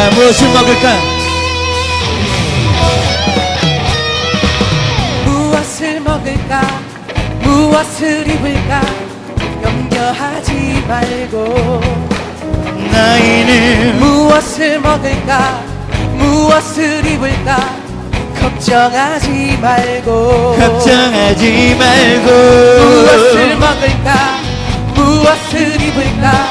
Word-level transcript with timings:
자 0.00 0.08
무엇을 0.12 0.48
먹을까? 0.48 0.96
무엇을 5.26 6.00
먹을까? 6.00 6.80
무엇을 7.42 8.26
입을까? 8.26 8.80
염려하지 9.62 10.84
말고. 10.88 11.82
나이는 12.90 13.98
무엇을 14.00 14.80
먹을까? 14.80 15.62
무엇을 16.14 17.04
입을까? 17.04 17.74
걱정하지 18.40 19.58
말고. 19.60 20.56
걱정하지 20.58 21.76
말고. 21.78 22.30
무엇을 22.30 23.56
먹을까? 23.56 24.40
무엇을 24.94 25.74
입을까? 25.78 26.48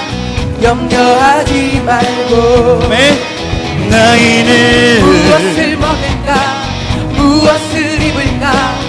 염려하지 0.62 1.82
말고. 1.84 2.90
네? 2.90 3.29
나이는 3.90 5.02
무엇을 5.02 5.78
먹을까? 5.78 6.30
무엇을 7.16 8.02
입을까? 8.02 8.80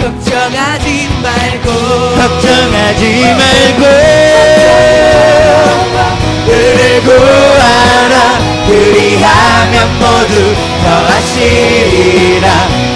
걱정하지 0.00 1.08
말고. 1.22 1.68
걱정하지 2.16 3.02
말고. 3.38 3.82
그리고 6.46 7.12
알아 7.12 8.14
그리하면 8.66 9.74
모두 9.98 10.54
더하시리라. 10.84 12.46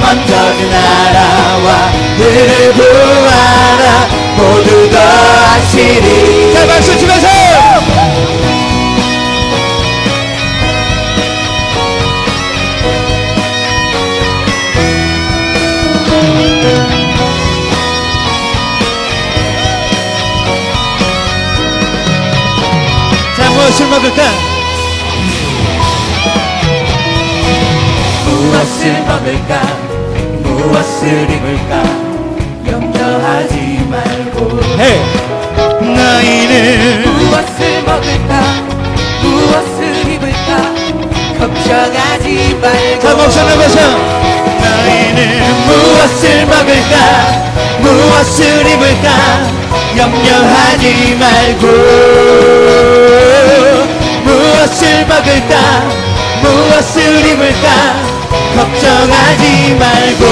먼저 0.00 0.32
그 0.56 0.62
나라와 0.64 1.90
그리고 2.18 2.80
알아 3.26 4.08
모두 4.36 4.90
더하시리. 4.90 6.52
자 6.54 6.66
박수 6.66 6.96
치면서 6.98 7.37
자 23.78 23.84
무엇을 23.84 23.90
먹을까 23.90 24.22
무엇을 28.26 28.82
먹을까? 29.04 29.52
무엇을 30.42 31.30
입을까? 31.30 31.72
염려하지 32.66 33.54
말고. 33.88 34.36
헤이 34.80 34.98
너희는 35.94 37.04
무엇을 37.04 37.82
먹을까? 37.84 38.32
무엇을 39.22 39.78
입을까? 40.12 40.50
걱정하지 41.38 42.26
말고. 42.60 43.00
자 43.00 43.04
목소리 43.14 43.46
내보셔 43.46 43.78
너희는 44.60 45.20
무엇을 45.66 46.46
먹을까? 46.46 46.94
무엇을 47.80 48.66
입을까? 48.66 49.06
염려하지 49.96 51.16
말고 51.20 52.97
무엇을 54.48 55.04
먹을까? 55.06 55.54
무엇을 56.40 57.26
입을까? 57.26 57.68
걱정하지 58.56 59.76
말고. 59.78 60.24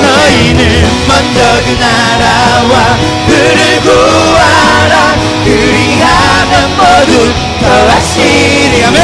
너희는 0.00 0.60
먼저 1.06 1.38
그 1.64 1.76
나라와 1.78 2.96
그를 3.26 3.80
구하라. 3.82 5.14
그리하면 5.44 6.54
모두 6.78 7.12
더하시리. 7.60 8.84
아멘. 8.84 8.96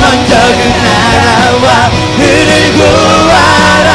먼저 0.00 0.30
그 0.56 0.60
나라와 0.80 1.90
그를 2.16 2.72
구하라. 2.72 3.88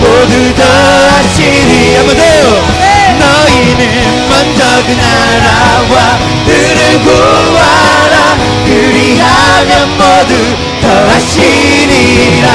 모두 0.00 0.32
더하시리. 0.56 1.96
한번 1.96 2.16
더요 2.16 2.42
너희는 3.18 4.28
먼저 4.28 4.60
그 4.84 4.88
나라와 4.92 6.18
그를 6.44 7.00
구하라 7.04 7.57
그리하면 8.78 9.98
모두 9.98 10.32
더하시리라. 10.80 12.46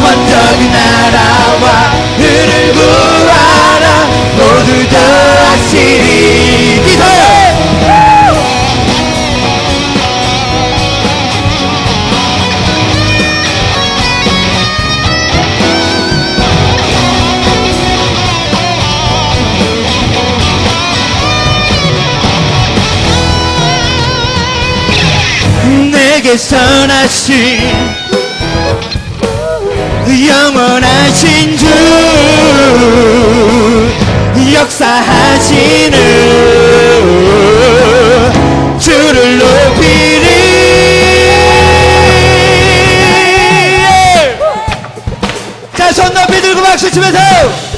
먼저 0.00 0.32
그 0.56 0.62
나라와 0.64 1.64
그를 2.16 2.72
구하라. 2.72 4.06
모두 4.36 4.88
더하시리 4.88 6.06
기 6.06 6.51
내게 26.32 26.36
선하신 26.38 27.60
영원하신 30.28 31.58
주 31.58 31.66
역사하시는 34.54 35.98
주를 38.78 39.38
높이리 39.38 40.26
자손 45.76 46.14
높이 46.14 46.40
들고 46.40 46.62
박수 46.62 46.90
치면서 46.90 47.71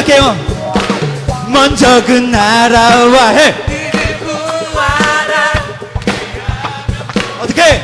자 0.00 0.06
제가 0.06 0.34
먼저 1.48 2.02
그 2.06 2.12
나라와 2.12 3.28
해. 3.28 3.54
어떻게? 7.42 7.82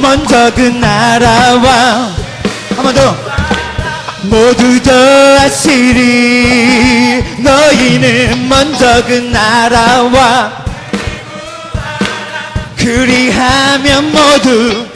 먼저 0.00 0.50
그 0.54 0.62
나라와. 0.62 2.10
한 2.74 2.82
번 2.82 2.94
더. 2.94 3.14
모두 4.22 4.82
더하시리 4.82 6.02
너희는 7.42 8.48
먼저 8.48 9.04
그 9.04 9.12
나라와. 9.12 10.52
그리하면 12.78 14.10
모두 14.10 14.86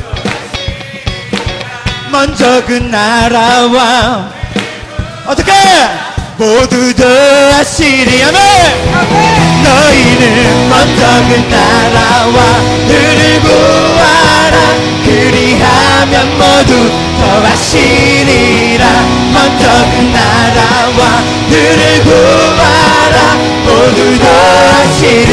먼저 2.10 2.64
그 2.64 2.72
나라와 2.72 4.35
어떻게? 5.26 5.52
모두 6.38 6.94
더하시리 6.94 8.22
아멘 8.24 8.38
너희는 9.64 10.68
먼저 10.68 11.00
그 11.28 11.30
나라와 11.50 12.36
그를 12.86 13.40
구하라. 13.40 14.56
그리하면 15.04 16.14
모두 16.38 16.70
더하시리라. 17.18 18.84
먼저 19.32 19.62
그 19.90 19.94
나라와 20.14 21.00
그를 21.48 21.80
구하라. 22.04 23.16
모두 23.64 23.98
더하시리 24.18 25.32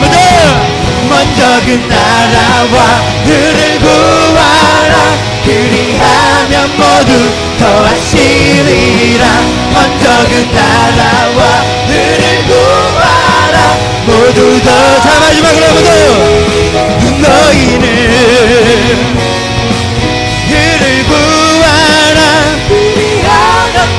먼저 0.00 0.16
먼저 1.08 1.40
그 1.66 1.68
나라와 1.88 2.76
그를 3.24 3.78
구하라 3.80 4.67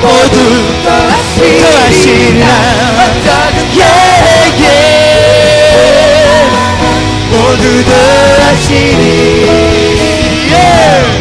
모두 0.02 0.38
그 1.36 1.42
예예. 3.78 4.66
모두 7.32 7.64
더하시리 7.86 8.76
예. 10.52 11.20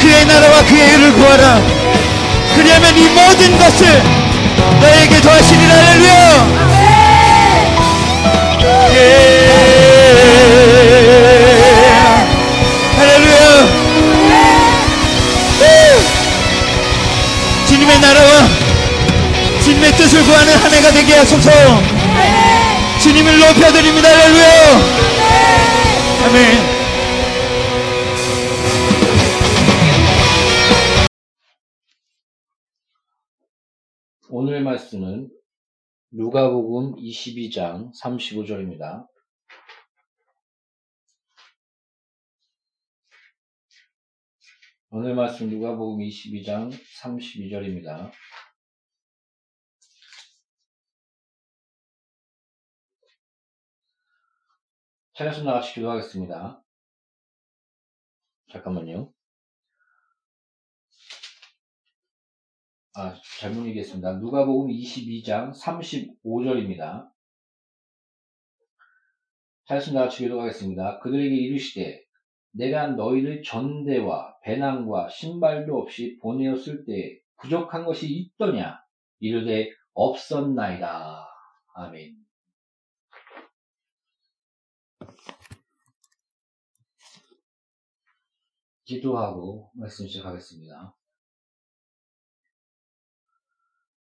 그의 0.00 0.24
나라와 0.26 0.62
그의 0.62 0.94
일을 0.94 1.12
구하라. 1.14 1.60
그리하면 2.54 2.96
이 2.96 3.08
모든 3.08 3.58
것을 3.58 4.02
너에게 4.80 5.20
더하시리라. 5.20 5.74
할렐루야 5.74 6.65
주님을 23.00 23.38
높여드립니다. 23.38 24.08
할렐루야. 24.08 24.46
아멘. 26.26 26.76
오늘 34.28 34.62
말씀은 34.62 35.30
누가복음 36.10 36.96
22장 36.96 37.90
35절입니다. 37.98 39.06
오늘 44.90 45.14
말씀 45.14 45.48
누가복음 45.48 46.04
22장 46.04 46.70
32절입니다. 47.02 48.12
차례수 55.16 55.44
나같이 55.44 55.72
기도하겠습니다. 55.72 56.62
잠깐만요. 58.52 59.10
아, 62.94 63.14
잘못 63.40 63.64
얘기했습니다. 63.66 64.18
누가복음 64.18 64.70
22장 64.70 65.58
35절입니다. 65.58 67.08
차례수 69.64 69.94
나같이 69.94 70.24
기도하겠습니다. 70.24 71.00
그들에게 71.00 71.34
이르시되 71.34 72.04
내가 72.50 72.88
너희를 72.88 73.42
전대와 73.42 74.36
배낭과 74.42 75.08
신발도 75.08 75.78
없이 75.78 76.18
보내었을 76.20 76.84
때 76.84 77.18
부족한 77.40 77.86
것이 77.86 78.06
있더냐? 78.12 78.78
이르되 79.20 79.70
없었나이다. 79.94 81.26
아멘. 81.74 82.25
기도하고 88.86 89.72
말씀 89.74 90.06
시작하겠습니다. 90.06 90.96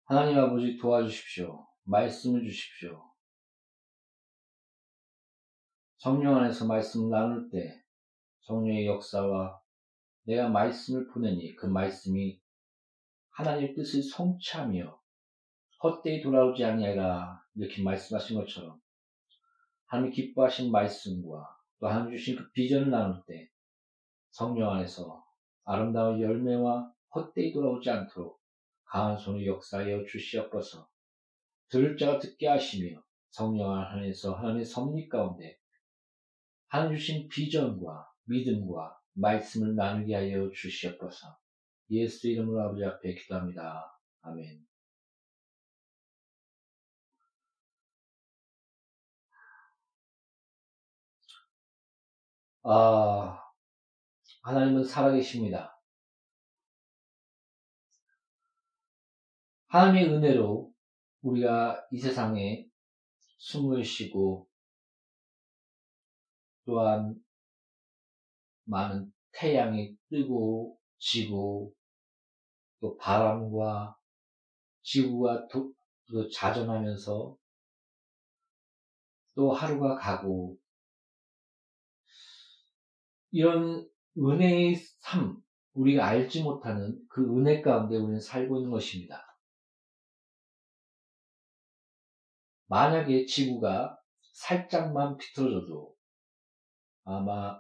하나님 0.04 0.38
아버지 0.38 0.78
도와주십시오. 0.78 1.68
말씀을 1.86 2.44
주십시오. 2.44 3.04
성령 5.98 6.38
안에서 6.38 6.68
말씀 6.68 7.10
나눌 7.10 7.50
때 7.50 7.84
성령의 8.42 8.86
역사와 8.86 9.60
내가 10.26 10.50
말씀을 10.50 11.08
보내니 11.08 11.56
그 11.56 11.66
말씀이 11.66 12.40
하나님의 13.32 13.74
뜻을 13.74 14.04
성취하며 14.04 15.02
헛되이 15.82 16.22
돌아오지 16.22 16.64
아니하라 16.64 17.44
이렇게 17.56 17.82
말씀하신 17.82 18.38
것처럼 18.38 18.80
하나님 19.88 20.12
기뻐하신 20.12 20.72
말씀과 20.72 21.58
또 21.80 21.88
하나님 21.88 22.16
주신 22.16 22.36
그 22.36 22.52
비전을 22.52 22.92
나눌 22.92 23.24
때 23.26 23.50
성령 24.32 24.72
안에서 24.72 25.26
아름다운 25.66 26.22
열매와 26.22 26.92
헛되이 27.16 27.54
돌아오지 27.54 27.90
않도록 27.90 28.40
강한 28.86 29.18
손을 29.18 29.46
역사하여 29.46 30.06
주시옵소서. 30.06 30.88
들을 31.70 31.98
자가 31.98 32.20
듣게 32.20 32.48
하시며 32.48 33.04
성령 33.30 33.72
안에서 33.74 34.34
하나님의 34.36 34.66
섭리 34.66 35.08
가운데 35.08 35.58
하나님 36.68 36.98
주신 36.98 37.28
비전과 37.30 38.10
믿음과 38.26 39.00
말씀을 39.14 39.76
나누게 39.76 40.16
하여 40.16 40.50
주시옵소서. 40.52 41.38
예수 41.92 42.28
이름으로 42.28 42.62
아버지 42.62 42.86
앞에 42.86 43.16
기도합니다. 43.16 43.92
아멘. 44.22 44.66
아, 52.64 53.49
하나님은 54.42 54.84
살아계십니다. 54.84 55.80
하나님의 59.68 60.16
은혜로 60.16 60.72
우리가 61.22 61.86
이 61.92 62.00
세상에 62.00 62.68
숨을 63.38 63.84
쉬고 63.84 64.50
또한 66.66 67.16
많은 68.66 69.12
태양이 69.32 69.96
뜨고 70.10 70.80
지고 70.98 71.74
또 72.80 72.96
바람과 72.98 73.98
지구가 74.82 75.48
도, 75.48 75.74
자전하면서 76.34 77.38
또 79.36 79.54
하루가 79.54 79.96
가고 79.96 80.58
이런 83.32 83.89
은혜의 84.18 84.76
삶, 84.76 85.42
우리가 85.74 86.06
알지 86.06 86.44
못하는 86.44 87.00
그 87.10 87.22
은혜 87.38 87.62
가운데 87.62 87.98
우리는 87.98 88.20
살고 88.20 88.58
있는 88.58 88.72
것입니다. 88.72 89.26
만약에 92.68 93.26
지구가 93.26 93.98
살짝만 94.34 95.18
비틀어져도 95.18 95.96
아마 97.04 97.60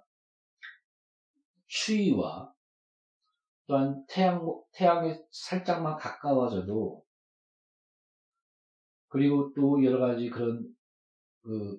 추위와 1.68 2.54
또한 3.66 4.04
태양, 4.07 4.42
태양에 4.74 5.19
살짝만 5.31 5.98
가까워져도 5.98 7.04
그리고 9.07 9.51
또 9.56 9.84
여러 9.84 10.00
가지 10.00 10.30
그런 10.30 10.75
그 11.42 11.78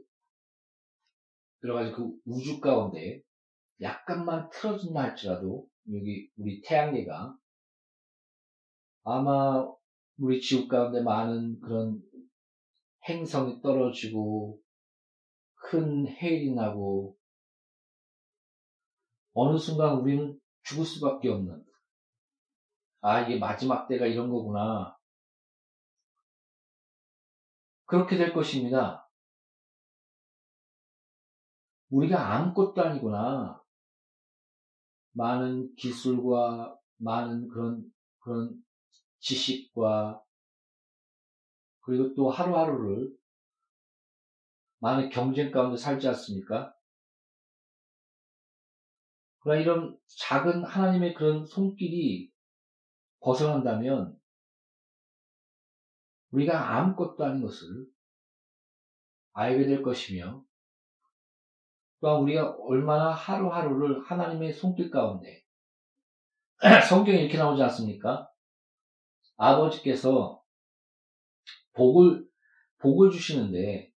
여러 1.63 1.75
가지 1.75 1.93
그 1.93 2.11
우주 2.25 2.61
가운데 2.61 3.23
약간만 3.81 4.51
틀어진다 4.51 5.03
할지라도 5.03 5.67
여기 5.93 6.31
우리 6.37 6.61
태양계가 6.63 7.37
아마 9.05 9.67
우리 10.19 10.41
지구 10.41 10.69
가운데 10.69 11.03
많은 11.03 11.61
그런 11.61 12.01
행성이 13.09 13.61
떨어지고 13.63 14.61
큰 15.55 16.07
해일이 16.07 16.55
나고 16.55 17.17
어느 19.33 19.57
순간 19.57 19.97
우리는 19.99 20.39
죽을 20.63 20.85
수밖에 20.85 21.31
없는 21.31 21.65
아 23.01 23.21
이게 23.23 23.39
마지막 23.39 23.89
때가 23.89 24.07
이런 24.07 24.31
거구나 24.31 24.97
그렇게 27.87 28.17
될 28.17 28.33
것입니다. 28.33 29.09
우리가 31.89 32.35
아무것도 32.35 32.81
아니구나. 32.81 33.60
많은 35.13 35.75
기술과 35.77 36.79
많은 36.99 37.49
그런, 37.49 37.85
그런 38.21 38.55
지식과 39.19 40.23
그리고 41.81 42.15
또 42.15 42.31
하루하루를 42.31 43.11
많은 44.79 45.11
경쟁 45.11 45.51
가운데 45.51 45.77
살지 45.77 46.09
않습니까? 46.09 46.75
그러나 49.41 49.61
이런 49.61 49.99
작은 50.19 50.65
하나님의 50.65 51.15
그런 51.15 51.47
손길이 51.47 52.31
벗어난다면 53.21 54.19
우리가 56.31 56.77
아무것도 56.77 57.25
아닌 57.25 57.43
것을 57.43 57.87
알게 59.33 59.67
될 59.67 59.83
것이며 59.83 60.45
또한 62.01 62.23
우리가 62.23 62.57
얼마나 62.61 63.11
하루하루를 63.11 64.03
하나님의 64.05 64.53
손길 64.53 64.91
가운데 64.91 65.43
성경에 66.89 67.19
이렇게 67.19 67.39
나오지 67.39 67.63
않습니까? 67.63 68.29
아버지께서 69.37 70.43
복을 71.73 72.27
복을 72.79 73.11
주시는데 73.11 73.91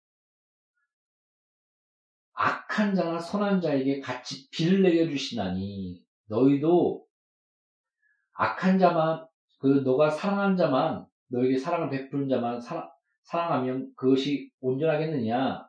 악한 2.34 2.96
자나 2.96 3.20
선한 3.20 3.62
자에게 3.62 4.00
같이 4.00 4.50
비를 4.50 4.82
내려 4.82 5.08
주시나니 5.08 6.04
너희도 6.28 7.06
악한 8.34 8.80
자만 8.80 9.28
그 9.60 9.68
너가 9.86 10.10
사랑한 10.10 10.58
자만 10.58 11.06
너에게 11.28 11.58
사랑을 11.58 11.90
베푸는 11.90 12.28
자만 12.28 12.60
사랑, 12.60 12.90
사랑하면 13.24 13.94
그것이 13.96 14.52
온전하겠느냐? 14.60 15.68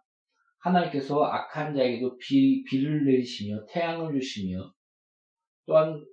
하나님께서 0.65 1.23
악한 1.23 1.75
자에게도 1.75 2.17
비, 2.17 2.65
비를 2.65 3.05
내리시며 3.05 3.67
태양을 3.69 4.19
주시며 4.19 4.73
또한 5.67 6.05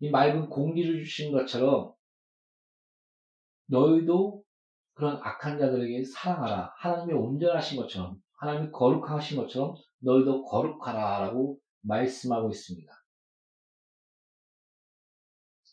이 0.00 0.10
맑은 0.10 0.48
공기를 0.48 1.04
주신 1.04 1.30
것처럼 1.30 1.94
너희도 3.66 4.42
그런 4.94 5.18
악한 5.22 5.58
자들에게 5.58 6.04
사랑하라. 6.04 6.74
하나님이 6.78 7.12
온전하신 7.12 7.80
것처럼 7.80 8.20
하나님이 8.38 8.72
거룩하신 8.72 9.36
것처럼 9.38 9.76
너희도 10.00 10.44
거룩하라 10.44 11.20
라고 11.20 11.58
말씀하고 11.82 12.50
있습니다. 12.50 12.92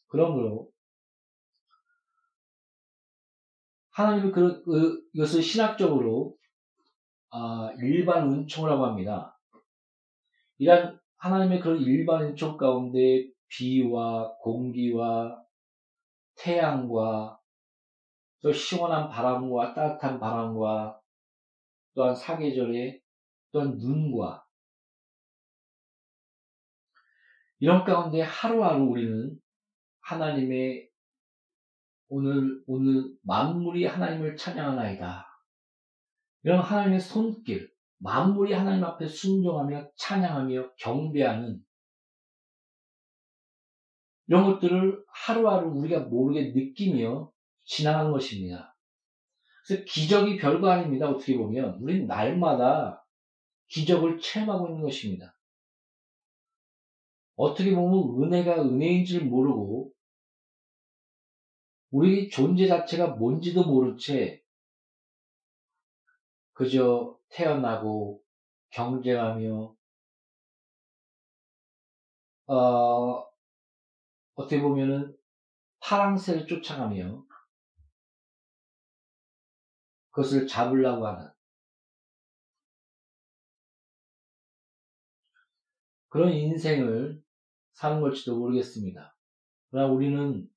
그러므로 0.07 0.69
하나님은 3.89 4.31
그, 4.31 4.63
그, 4.63 5.01
이것을 5.13 5.41
신학적으로 5.41 6.36
아, 7.29 7.71
일반 7.79 8.31
은총이라고 8.31 8.85
합니다. 8.85 9.37
이런 10.57 10.99
하나님의 11.17 11.59
그런 11.59 11.79
일반 11.81 12.23
은총 12.23 12.57
가운데 12.57 13.27
비와 13.49 14.35
공기와 14.37 15.43
태양과 16.35 17.39
또 18.41 18.51
시원한 18.51 19.09
바람과 19.09 19.73
따뜻한 19.73 20.19
바람과 20.19 20.99
또한 21.93 22.15
사계절에 22.15 22.99
또한 23.51 23.77
눈과 23.77 24.45
이런 27.59 27.83
가운데 27.83 28.21
하루하루 28.21 28.83
우리는 28.83 29.35
하나님의 30.01 30.89
오늘 32.09 32.63
오늘 32.67 33.11
만물이 33.23 33.85
하나님을 33.85 34.37
찬양하나이다. 34.37 35.26
이런 36.47 36.61
하나님의 36.61 37.01
손길, 37.01 37.69
만물이 37.97 38.53
하나님 38.53 38.81
앞에 38.85 39.05
순종하며 39.05 39.91
찬양하며 39.97 40.75
경배하는 40.77 41.61
이런 44.27 44.45
것들을 44.45 45.03
하루하루 45.09 45.67
우리가 45.71 46.05
모르게 46.05 46.53
느끼며 46.53 47.33
지나간 47.65 48.13
것입니다. 48.13 48.77
그래서 49.65 49.83
기적이 49.89 50.37
별거 50.37 50.69
아닙니다. 50.69 51.09
어떻게 51.09 51.35
보면 51.35 51.81
우리는 51.81 52.07
날마다 52.07 53.05
기적을 53.67 54.21
체험하고 54.21 54.69
있는 54.69 54.83
것입니다. 54.83 55.37
어떻게 57.35 57.75
보면 57.75 58.23
은혜가 58.23 58.63
은혜인 58.63 59.03
줄 59.03 59.25
모르고 59.25 59.91
우리 61.91 62.29
존재 62.29 62.67
자체가 62.67 63.15
뭔지도 63.15 63.65
모른 63.65 63.97
채 63.97 64.46
그저 66.57 67.15
태어나고 67.29 68.23
경쟁하며 68.71 69.75
어, 72.47 73.27
어떻게 74.33 74.59
보면은 74.59 75.15
파랑새를 75.81 76.47
쫓아가며 76.47 77.23
그것을 80.09 80.47
잡으려고 80.47 81.05
하는 81.05 81.29
그런 86.09 86.33
인생을 86.33 87.23
사는 87.73 88.01
걸지도 88.01 88.35
모르겠습니다. 88.35 89.15
그러나 89.69 89.93
우리는 89.93 90.49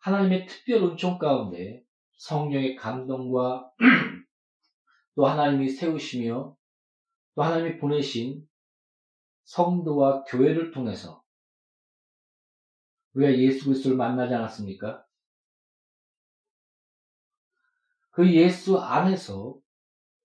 하나님의 0.00 0.46
특별 0.46 0.82
은총 0.82 1.16
가운데 1.18 1.82
성령의 2.18 2.76
감동과 2.76 3.72
또 5.20 5.26
하나님이 5.26 5.68
세우시며 5.68 6.56
또 7.34 7.42
하나님이 7.42 7.76
보내신 7.76 8.48
성도와 9.44 10.24
교회를 10.24 10.70
통해서 10.70 11.22
우리가 13.12 13.38
예수 13.38 13.66
그리스도를 13.66 13.98
만나지 13.98 14.32
않았습니까? 14.32 15.04
그 18.12 18.32
예수 18.32 18.78
안에서 18.78 19.58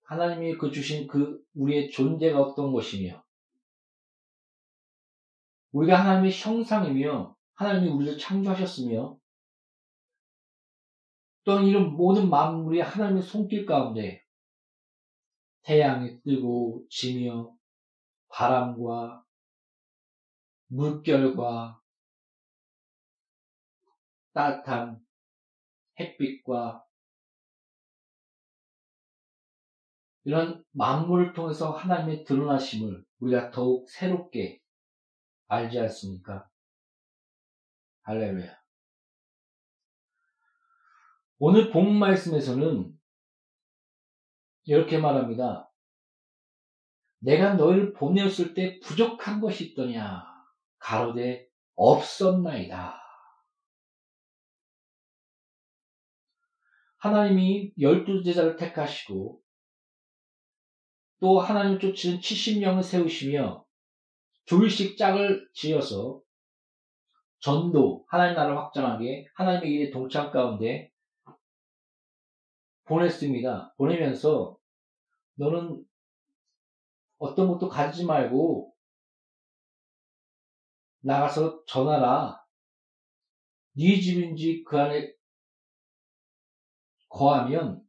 하나님이 0.04 0.56
그 0.56 0.70
주신 0.70 1.06
그 1.06 1.44
우리의 1.52 1.90
존재가 1.90 2.40
어떤 2.40 2.72
것이며 2.72 3.22
우리가 5.72 6.00
하나님의 6.00 6.32
형상이며 6.32 7.36
하나님이 7.52 7.90
우리를 7.90 8.16
창조하셨으며 8.16 9.18
또한 11.44 11.66
이런 11.66 11.92
모든 11.92 12.30
만물이 12.30 12.80
하나님의 12.80 13.22
손길 13.22 13.66
가운데 13.66 14.24
태양이 15.66 16.22
뜨고 16.22 16.86
지며 16.88 17.52
바람과 18.28 19.24
물결과 20.68 21.82
따뜻한 24.32 25.04
햇빛과 25.98 26.84
이런 30.22 30.64
만물을 30.70 31.32
통해서 31.32 31.72
하나님의 31.72 32.22
드러나심을 32.24 33.04
우리가 33.18 33.50
더욱 33.50 33.90
새롭게 33.90 34.60
알지 35.48 35.80
않습니까? 35.80 36.48
할렐루야. 38.02 38.56
오늘 41.38 41.72
본 41.72 41.98
말씀에서는 41.98 42.95
이렇게 44.66 44.98
말합니다. 44.98 45.70
내가 47.20 47.54
너희를 47.54 47.92
보내었을 47.94 48.54
때 48.54 48.78
부족한 48.80 49.40
것이 49.40 49.70
있더냐? 49.70 50.24
가로되 50.78 51.48
없었나이다. 51.76 53.00
하나님이 56.98 57.72
열두 57.80 58.22
제자를 58.24 58.56
택하시고 58.56 59.40
또 61.20 61.40
하나님 61.40 61.78
쫓는 61.78 62.20
70명을 62.20 62.82
세우시며 62.82 63.64
둘씩 64.46 64.98
짝을 64.98 65.48
지어서 65.54 66.20
전도, 67.38 68.04
하나님 68.08 68.34
나라를 68.34 68.58
확장하게 68.58 69.26
하나님의 69.34 69.70
일에 69.70 69.90
동참 69.90 70.30
가운데 70.32 70.90
보냈습니다. 72.86 73.74
보내면서 73.76 74.56
너는 75.34 75.84
어떤 77.18 77.48
것도 77.48 77.68
가지지 77.68 78.04
말고 78.06 78.72
나가서 81.00 81.64
전하라. 81.66 82.40
네 83.76 84.00
집인지 84.00 84.64
그 84.64 84.78
안에 84.78 85.12
거하면 87.08 87.82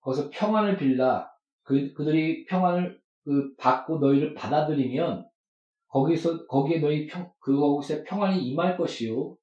거기서 0.00 0.30
평안을 0.30 0.76
빌라. 0.76 1.30
그, 1.62 1.92
그들이 1.94 2.44
평안을 2.44 3.00
그 3.24 3.54
받고 3.56 3.98
너희를 3.98 4.34
받아들이면 4.34 5.28
거기서 5.88 6.46
거기에 6.46 6.80
너희 6.80 7.06
평 7.06 7.32
그 7.44 7.54
거기서 7.54 8.04
평안이 8.04 8.42
임할 8.42 8.76
것이요. 8.78 9.36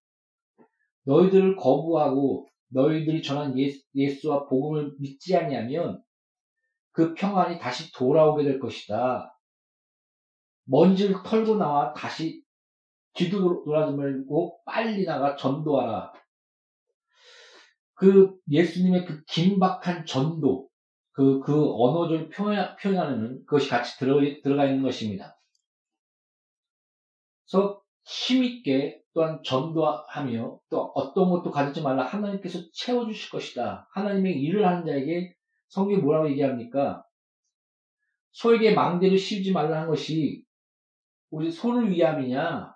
너희들을 1.04 1.56
거부하고 1.56 2.48
너희들이 2.72 3.22
전한 3.22 3.58
예수, 3.58 3.84
예수와 3.96 4.48
복음을 4.48 4.96
믿지 5.00 5.36
아니하면 5.36 6.02
그 6.92 7.14
평안이 7.14 7.60
다시 7.60 7.92
돌아오게 7.94 8.44
될 8.44 8.60
것이다. 8.60 9.38
먼지를 10.66 11.22
털고 11.24 11.56
나와 11.56 11.94
다시 11.94 12.44
뒤돌아지 13.14 13.96
말고 13.96 14.62
빨리 14.66 15.06
나가 15.06 15.36
전도하라. 15.36 16.14
그 17.94 18.36
예수님의 18.50 19.06
그 19.06 19.24
긴박한 19.26 20.06
전도, 20.06 20.70
그, 21.12 21.40
그 21.42 21.72
언어적인 21.76 22.30
표현, 22.30 22.76
표현하는 22.78 23.46
그것이 23.46 23.70
같이 23.70 23.98
들어, 24.00 24.20
들어가 24.42 24.66
있는 24.66 24.82
것입니다. 24.82 25.38
그래서 27.46 27.81
힘있게 28.12 29.02
또한 29.14 29.42
전도하며 29.44 30.60
또 30.70 30.92
어떤 30.96 31.30
것도 31.30 31.50
가지지 31.50 31.82
말라 31.82 32.04
하나님께서 32.04 32.60
채워주실 32.74 33.32
것이다. 33.32 33.88
하나님의 33.92 34.34
일을 34.42 34.68
하는 34.68 34.86
자에게 34.86 35.34
성경이 35.70 36.02
뭐라고 36.02 36.30
얘기합니까? 36.30 37.06
소에게 38.32 38.74
망대를 38.74 39.18
씌우지 39.18 39.54
말라는 39.54 39.88
것이 39.88 40.44
우리 41.30 41.50
소를 41.50 41.90
위함이냐? 41.90 42.76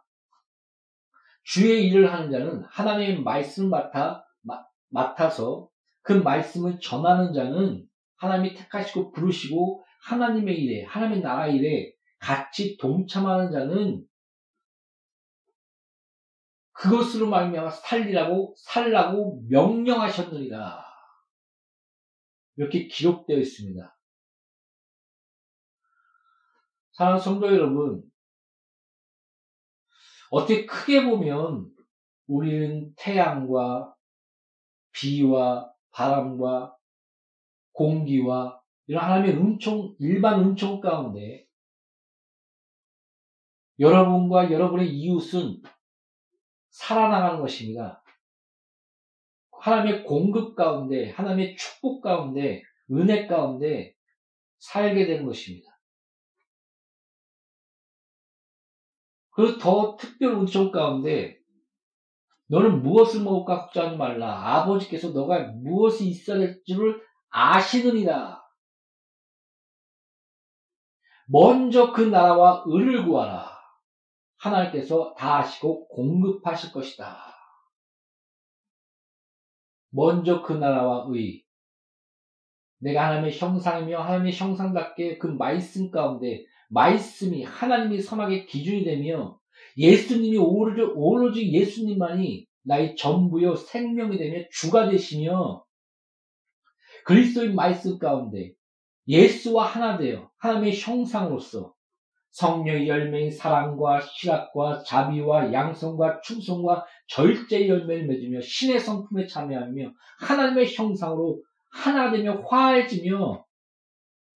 주의 1.43 1.87
일을 1.87 2.11
하는 2.11 2.31
자는 2.31 2.63
하나님의 2.69 3.21
말씀을 3.21 3.69
맡아, 3.69 4.23
맡아서 4.89 5.67
그 6.01 6.13
말씀을 6.13 6.79
전하는 6.79 7.33
자는 7.33 7.85
하나님이 8.17 8.55
택하시고 8.55 9.11
부르시고 9.11 9.83
하나님의 10.03 10.57
일에, 10.57 10.85
하나님의 10.85 11.21
나라 11.21 11.47
일에 11.47 11.91
같이 12.19 12.77
동참하는 12.77 13.51
자는 13.51 14.05
그것으로 16.75 17.29
말미암아 17.29 17.69
살리라고 17.69 18.53
살라고 18.57 19.43
명령하셨느니라. 19.49 20.85
이렇게 22.57 22.87
기록되어 22.87 23.37
있습니다. 23.37 23.97
사랑하는 26.91 27.23
성도 27.23 27.47
여러분, 27.47 28.03
어떻게 30.31 30.65
크게 30.65 31.05
보면 31.05 31.69
우리는 32.27 32.93
태양과 32.97 33.95
비와 34.91 35.71
바람과 35.91 36.75
공기와 37.71 38.61
이런 38.87 39.03
하나님의 39.03 39.37
은총, 39.37 39.95
일반 39.99 40.41
은총 40.41 40.81
가운데 40.81 41.45
여러분과 43.79 44.51
여러분의 44.51 44.89
이웃은 44.89 45.61
살아나가는 46.75 47.39
것입니다. 47.39 48.03
하나님의 49.51 50.03
공급 50.03 50.55
가운데, 50.55 51.09
하나님의 51.11 51.55
축복 51.55 52.01
가운데, 52.01 52.61
은혜 52.91 53.27
가운데 53.27 53.95
살게 54.59 55.05
되는 55.05 55.25
것입니다. 55.25 55.79
그리고 59.31 59.57
더 59.57 59.95
특별 59.97 60.33
은총 60.33 60.71
가운데 60.71 61.39
너는 62.47 62.83
무엇을 62.83 63.23
먹을까 63.23 63.65
걱정하지 63.65 63.97
말라. 63.97 64.57
아버지께서 64.57 65.11
너가 65.11 65.51
무엇이 65.53 66.07
있어야 66.07 66.39
될 66.39 66.63
줄을 66.65 67.01
아시느니라. 67.29 68.43
먼저 71.27 71.91
그 71.91 72.01
나라와 72.01 72.63
을을 72.67 73.05
구하라. 73.05 73.54
하나님께서 74.45 75.13
다 75.17 75.39
아시고 75.39 75.87
공급하실 75.87 76.71
것이다. 76.71 77.35
먼저 79.89 80.41
그 80.41 80.53
나라와 80.53 81.07
의. 81.09 81.43
내가 82.79 83.07
하나님의 83.07 83.37
형상이며 83.37 84.01
하나님의 84.01 84.33
형상답게 84.33 85.17
그 85.17 85.27
말씀 85.27 85.89
가운데 85.89 86.45
말씀이 86.69 87.43
하나님이 87.43 88.01
선악의 88.01 88.47
기준이 88.47 88.83
되며 88.83 89.39
예수님이 89.77 90.37
오로지, 90.37 90.81
오로지 90.81 91.51
예수님만이 91.51 92.47
나의 92.63 92.95
전부요 92.95 93.55
생명이 93.55 94.17
되며 94.17 94.43
주가 94.51 94.89
되시며 94.89 95.63
그리스도의 97.05 97.53
말씀 97.53 97.99
가운데 97.99 98.53
예수와 99.07 99.65
하나 99.65 99.97
되어 99.97 100.31
하나님의 100.37 100.79
형상으로서 100.79 101.74
성령의 102.35 102.89
열매인 102.89 103.31
사랑과 103.31 104.01
희락과 104.01 104.83
자비와 104.83 105.53
양성과 105.53 106.19
충성과 106.19 106.85
절제의 107.07 107.69
열매를 107.69 108.07
맺으며 108.07 108.41
신의 108.41 108.77
성품에 108.81 109.25
참여하며 109.25 109.93
하나님의 110.19 110.75
형상으로 110.75 111.41
하나 111.71 112.11
되며 112.11 112.41
화해지며 112.45 113.45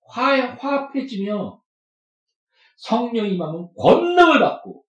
화, 0.08 0.32
화합해지며 0.32 1.62
성령이 2.78 3.34
임하면 3.34 3.68
권능을 3.78 4.40
받고 4.40 4.86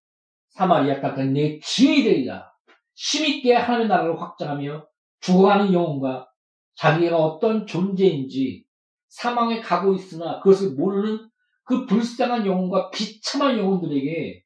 사마리아 0.51 1.01
땅은 1.01 1.33
내 1.33 1.59
지이 1.59 2.05
되리라. 2.05 2.49
힘있게 2.95 3.57
하나님의 3.57 3.89
나라를 3.89 4.21
확장하며 4.21 4.87
죽어가는 5.19 5.73
영혼과 5.73 6.29
자기가 6.77 7.17
어떤 7.17 7.67
존재인지 7.67 8.65
사망에 9.09 9.61
가고 9.61 9.95
있으나 9.95 10.39
그것을 10.39 10.75
모르는 10.77 11.30
그 11.71 11.87
불쌍한 11.87 12.47
영혼과 12.47 12.91
비참한 12.91 13.57
영혼들에게 13.57 14.43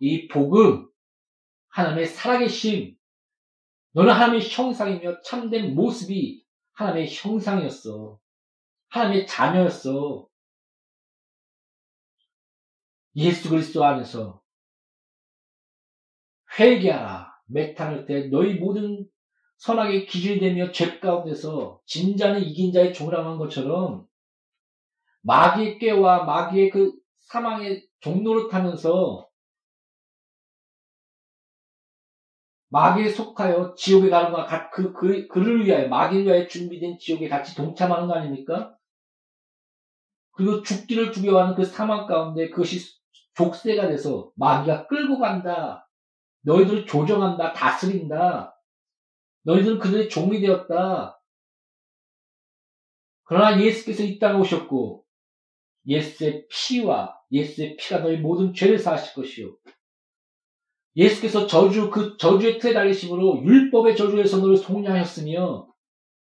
이 0.00 0.28
복음, 0.28 0.86
하나님의 1.68 2.06
살아계심, 2.06 2.94
너는 3.92 4.12
하나님의 4.12 4.46
형상이며 4.46 5.22
참된 5.22 5.74
모습이 5.74 6.44
하나님의 6.72 7.08
형상이었어. 7.10 8.20
하나님의 8.88 9.26
자녀였어. 9.26 10.28
예수 13.16 13.48
그리스도 13.48 13.82
안에서 13.82 14.42
회개하라. 16.58 17.32
메탄을 17.46 18.04
때 18.04 18.28
너희 18.28 18.56
모든 18.56 19.08
선악의 19.56 20.06
기준이 20.06 20.40
되며 20.40 20.70
죄 20.72 21.00
가운데서 21.00 21.80
진자는 21.86 22.42
이긴 22.42 22.70
자의 22.70 22.92
종이라는 22.92 23.38
것처럼 23.38 24.09
마귀의 25.22 25.78
꾀와 25.78 26.24
마귀의 26.24 26.70
그 26.70 26.92
사망의 27.20 27.86
종로를 28.00 28.48
타면서 28.48 29.28
마귀에 32.70 33.08
속하여 33.08 33.74
지옥에 33.74 34.10
가는 34.10 34.30
것과 34.32 34.70
그, 34.70 34.92
그, 34.92 35.26
그를 35.26 35.64
위하여, 35.64 35.88
마귀를 35.88 36.24
위하여 36.24 36.46
준비된 36.46 36.98
지옥에 36.98 37.28
같이 37.28 37.56
동참하는 37.56 38.06
거 38.06 38.14
아닙니까? 38.14 38.76
그리고 40.32 40.62
죽기를 40.62 41.10
두려워하는 41.10 41.56
그 41.56 41.64
사망 41.64 42.06
가운데 42.06 42.48
그것이 42.48 42.78
족쇄가 43.34 43.88
돼서 43.88 44.30
마귀가 44.36 44.86
끌고 44.86 45.18
간다. 45.18 45.88
너희들을 46.42 46.86
조정한다. 46.86 47.52
다스린다. 47.52 48.56
너희들은 49.42 49.78
그들의 49.80 50.08
종이 50.08 50.40
되었다. 50.40 51.20
그러나 53.24 53.60
예수께서 53.60 54.02
이 54.04 54.18
땅에 54.18 54.38
오셨고 54.38 55.04
예수의 55.90 56.46
피와 56.48 57.18
예수의 57.32 57.76
피가 57.76 57.98
너희 57.98 58.16
모든 58.16 58.54
죄를 58.54 58.78
사하실 58.78 59.14
것이요. 59.14 59.54
예수께서 60.96 61.46
저주 61.46 61.90
그 61.90 62.16
저주의 62.16 62.58
틀에 62.58 62.72
달리심으로 62.72 63.42
율법의 63.42 63.96
저주에서 63.96 64.38
너를 64.38 64.56
속량하였으며 64.56 65.68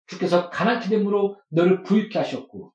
주께서 0.07 0.51
가난케 0.51 0.89
됨으로 0.89 1.39
너를 1.49 1.83
부유케 1.83 2.19
하셨고 2.19 2.73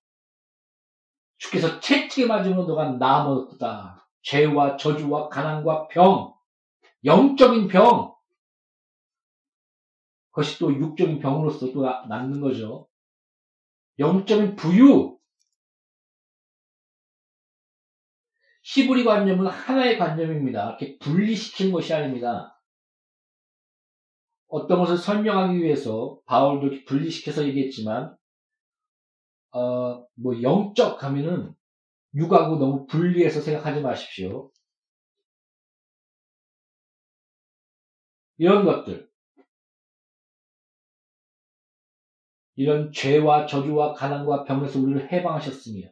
주께서 1.37 1.79
채찍에 1.79 2.27
맞음으로 2.27 2.65
너가 2.65 2.91
나아먹었다. 2.91 4.07
죄와 4.21 4.77
저주와 4.77 5.29
가난과 5.29 5.87
병, 5.87 6.33
영적인 7.03 7.67
병, 7.67 8.13
그것이 10.29 10.59
또 10.59 10.71
육적인 10.73 11.19
병으로서 11.19 11.71
또 11.71 11.81
남는 12.07 12.41
거죠. 12.41 12.87
영적인 13.97 14.55
부유, 14.55 15.17
히브리 18.63 19.03
관념은 19.03 19.47
하나의 19.47 19.97
관념입니다. 19.97 20.69
이렇게 20.69 20.97
분리시키는 20.99 21.71
것이 21.71 21.93
아닙니다. 21.93 22.59
어떤 24.47 24.79
것을 24.79 24.97
설명하기 24.97 25.59
위해서 25.59 26.19
바울도 26.25 26.85
분리시켜서 26.85 27.47
얘기했지만, 27.47 28.15
어, 29.51 30.05
뭐 30.15 30.41
영적 30.41 31.03
하면은 31.03 31.55
육하고 32.13 32.57
너무 32.57 32.85
분리해서 32.85 33.41
생각하지 33.41 33.81
마십시오. 33.81 34.51
이런 38.37 38.65
것들, 38.65 39.09
이런 42.55 42.91
죄와 42.91 43.45
저주와 43.45 43.93
가난과 43.93 44.43
병에서 44.43 44.79
우리를 44.79 45.11
해방하셨으며 45.11 45.89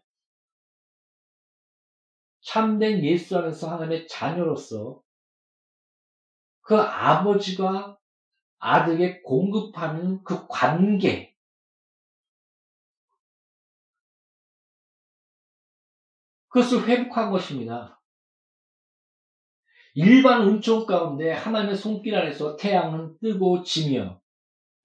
참된 2.49 3.03
예수 3.03 3.37
안에서 3.37 3.69
하나님의 3.69 4.07
자녀로서 4.07 5.03
그 6.61 6.75
아버지가 6.75 7.99
아들에게 8.57 9.21
공급하는 9.21 10.23
그 10.23 10.47
관계, 10.47 11.35
그것을 16.47 16.87
회복한 16.87 17.29
것입니다. 17.29 18.01
일반 19.93 20.47
은총 20.47 20.87
가운데 20.87 21.31
하나님의 21.31 21.75
손길 21.75 22.15
안에서 22.15 22.55
태양은 22.55 23.19
뜨고 23.19 23.61
지며 23.61 24.19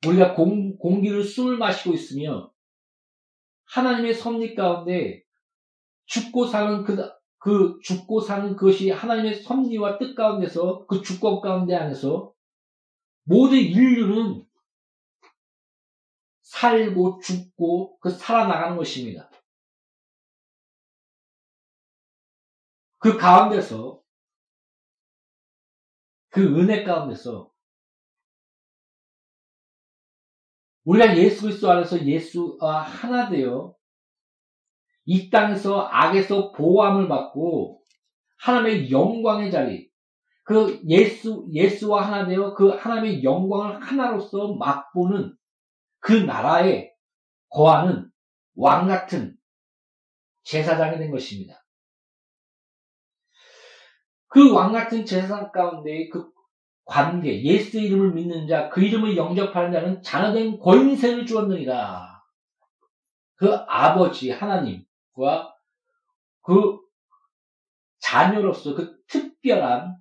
우리가 0.07 0.35
공, 0.35 0.77
공기를 0.77 1.25
숨을 1.25 1.57
마시고 1.57 1.95
있으며 1.95 2.53
하나님의 3.65 4.13
섭리 4.13 4.55
가운데 4.55 5.25
죽고 6.05 6.47
사는 6.47 6.85
그, 6.85 7.24
그 7.45 7.79
죽고 7.83 8.23
사는 8.23 8.57
것이 8.57 8.89
하나님의 8.89 9.43
섭리와 9.43 9.99
뜻 9.99 10.15
가운데서 10.15 10.87
그 10.87 11.03
주권 11.03 11.43
가운데 11.43 11.75
안에서 11.77 12.33
모든 13.25 13.59
인류는 13.59 14.49
살고 16.41 17.21
죽고 17.21 17.99
그 17.99 18.09
살아나가는 18.09 18.79
것입니다. 18.79 19.29
그 22.97 23.19
가운데서 23.19 24.01
그 26.31 26.41
은혜 26.59 26.83
가운데서 26.83 27.53
우리가 30.85 31.15
예수 31.19 31.43
그리스도 31.43 31.71
안에서 31.71 32.07
예수와 32.07 32.81
하나 32.81 33.29
되어 33.29 33.77
이 35.05 35.31
땅에서 35.31 35.89
악에서 35.91 36.53
보호함을 36.53 37.09
받고 37.09 37.83
하나님의 38.39 38.91
영광의 38.91 39.51
자리, 39.51 39.91
그 40.45 40.81
예수, 40.89 41.47
예수와 41.53 42.07
하나 42.07 42.27
되어 42.27 42.55
그 42.55 42.69
하나님의 42.69 43.25
영광을 43.25 43.83
하나로서 43.83 44.55
맛보는 44.55 45.35
그 46.01 46.13
나라에 46.13 46.91
거하는 47.49 48.11
왕 48.57 48.87
같은 48.87 49.37
제사장이 50.45 50.99
된 50.99 51.11
것입니다. 51.11 51.65
그 54.29 54.53
왕 54.53 54.73
같은 54.73 55.07
제사장 55.07 55.53
가운데 55.53 56.09
그 56.09 56.29
관계, 56.85 57.43
예수 57.43 57.79
이름을 57.79 58.13
믿는 58.13 58.47
자, 58.47 58.69
그 58.69 58.83
이름을 58.83 59.17
영접하는 59.17 59.73
자는 59.73 60.03
자녀된 60.03 60.59
권세를 60.59 61.25
주었느니라. 61.25 62.23
그 63.37 63.55
아버지 63.69 64.31
하나님과 64.31 64.84
그 66.43 66.79
자녀로서 68.01 68.75
그 68.75 68.97
특별한 69.07 69.97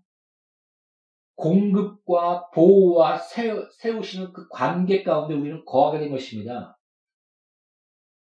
공급과 1.36 2.50
보호와 2.52 3.18
세우, 3.18 3.68
세우시는 3.80 4.34
그 4.34 4.48
관계 4.50 5.04
가운데 5.04 5.34
우리는 5.34 5.64
거하게 5.66 6.00
된 6.00 6.12
것입니다. 6.12 6.78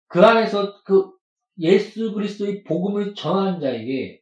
그 0.06 0.24
안에서 0.24 0.82
그 0.84 1.10
예수 1.58 2.12
그리스도의 2.12 2.64
복음을 2.64 3.14
전하는 3.14 3.60
자에게 3.60 4.20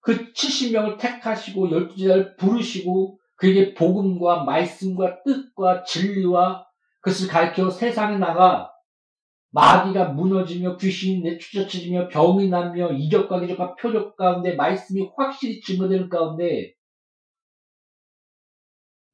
그 0.00 0.32
70명을 0.32 0.98
택하시고 0.98 1.68
12제자를 1.68 2.36
부르시고 2.36 3.18
그에게 3.34 3.74
복음과 3.74 4.44
말씀과 4.44 5.22
뜻과 5.24 5.84
진리와 5.84 6.66
그것을 7.00 7.28
가르쳐 7.28 7.70
세상에 7.70 8.16
나가 8.18 8.72
마귀가 9.50 10.10
무너지며 10.10 10.76
귀신이 10.76 11.20
내추적쳐지며 11.22 12.08
병이 12.08 12.48
나며 12.48 12.92
이적과 12.92 13.40
기적과 13.40 13.76
표적 13.76 14.16
가운데 14.16 14.54
말씀이 14.54 15.10
확실히 15.16 15.60
증거되는 15.60 16.08
가운데 16.08 16.74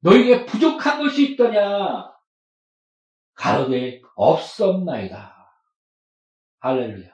너에게 0.01 0.45
부족한 0.45 1.01
것이 1.01 1.31
있더냐? 1.31 2.11
가로되 3.35 4.01
없었나이다. 4.15 5.33
할렐루야. 6.59 7.09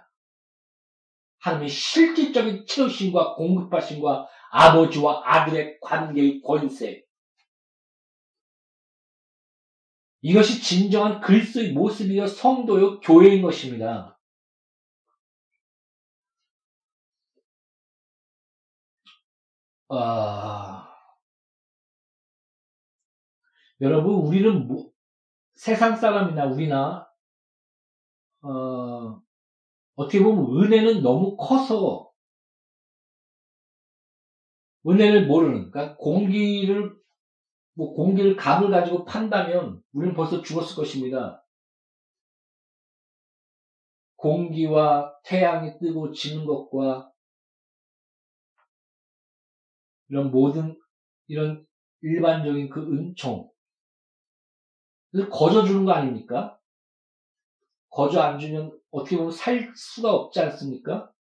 하나님의 1.40 1.70
실질적인 1.70 2.66
채우심과 2.66 3.36
공급하심과 3.36 4.28
아버지와 4.52 5.22
아들의 5.24 5.80
관계의 5.82 6.42
권세. 6.42 7.04
이것이 10.22 10.62
진정한 10.62 11.22
그리스도의 11.22 11.72
모습이요 11.74 12.28
성도요 12.28 13.00
교회인 13.00 13.42
것입니다. 13.42 14.20
아... 19.90 20.90
여러분 23.82 24.16
우리는 24.16 24.68
뭐, 24.68 24.92
세상 25.56 25.96
사람이나 25.96 26.46
우리나 26.48 27.08
어, 28.42 29.22
어떻게 29.96 30.22
보면 30.22 30.64
은혜는 30.64 31.02
너무 31.02 31.38
커서 31.38 32.12
은혜를 34.88 35.28
모르는 35.28 35.72
그러니까 35.72 35.96
공기를 35.98 36.99
뭐 37.80 37.94
공기를 37.94 38.36
값을 38.36 38.72
가지고 38.72 39.06
판다면 39.06 39.82
우리는 39.94 40.14
벌써 40.14 40.42
죽었을 40.42 40.76
것입니다. 40.76 41.42
공기와 44.18 45.18
태양이 45.24 45.80
뜨고 45.80 46.12
지는 46.12 46.46
것과 46.46 47.10
이런 50.10 50.30
모든 50.30 50.78
이런 51.28 51.66
일반적인 52.02 52.68
그 52.68 52.82
은총 52.82 53.50
거저 55.32 55.64
주는 55.64 55.86
거 55.86 55.94
아닙니까? 55.94 56.60
거저 57.92 58.20
안 58.20 58.40
주면 58.40 58.78
어떻게 58.92 59.16
보면 59.16 59.32
살 59.32 59.72
수가 59.74 60.14
없지 60.14 60.42
않습니까? 60.42 61.14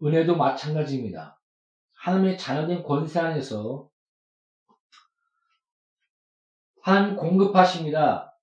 은혜도 0.00 0.36
마찬가지입니다. 0.36 1.41
하나님의 2.02 2.36
자녀된 2.36 2.82
권세 2.82 3.20
안에서 3.20 3.88
하나님 6.82 7.16
공급하십니다. 7.16 8.36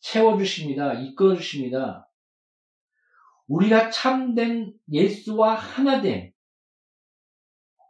채워주십니다. 0.00 0.92
이끌어주십니다. 0.94 2.08
우리가 3.48 3.90
참된 3.90 4.72
예수와 4.90 5.54
하나됨, 5.54 6.32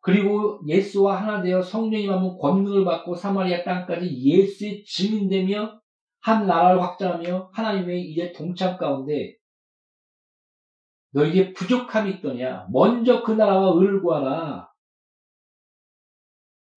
그리고 0.01 0.61
예수와 0.67 1.21
하나 1.21 1.43
되어 1.43 1.61
성령이 1.63 2.07
받는 2.07 2.39
권능을 2.39 2.85
받고 2.87 3.15
사마리아 3.15 3.63
땅까지 3.63 4.23
예수의 4.23 4.85
증인되며 4.85 5.81
한 6.21 6.47
나라를 6.47 6.83
확장하며 6.83 7.51
하나님의 7.53 8.11
이제 8.11 8.33
동참 8.33 8.79
가운데 8.79 9.37
너에게 11.11 11.53
부족함이 11.53 12.11
있더냐? 12.15 12.67
먼저 12.71 13.23
그 13.23 13.33
나라와 13.33 13.75
의를 13.75 14.01
구하라. 14.01 14.74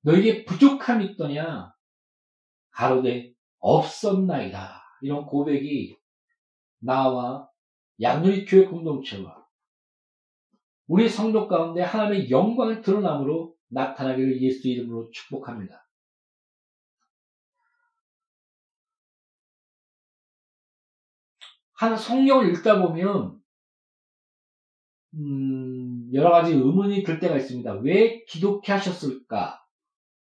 너에게 0.07 0.45
부족함이 0.45 1.05
있더냐? 1.12 1.75
가로되 2.71 3.35
없었나이다. 3.59 4.81
이런 5.01 5.27
고백이 5.27 5.99
나와 6.79 7.51
양누리 8.01 8.45
교회 8.45 8.66
공동체와 8.66 9.45
우리 10.87 11.09
성도 11.09 11.49
가운데 11.49 11.83
하나님의 11.83 12.31
영광을 12.31 12.83
드러남으로 12.83 13.57
나타나기를 13.69 14.40
예수 14.42 14.69
이름으로 14.69 15.11
축복합니다. 15.11 15.85
한 21.73 21.97
성경을 21.97 22.53
읽다 22.53 22.81
보면 22.81 23.40
음, 25.14 26.09
여러 26.14 26.31
가지 26.31 26.53
의문이 26.53 27.03
들 27.03 27.19
때가 27.19 27.37
있습니다. 27.37 27.73
왜 27.81 28.25
기독해 28.27 28.73
하셨을까? 28.73 29.65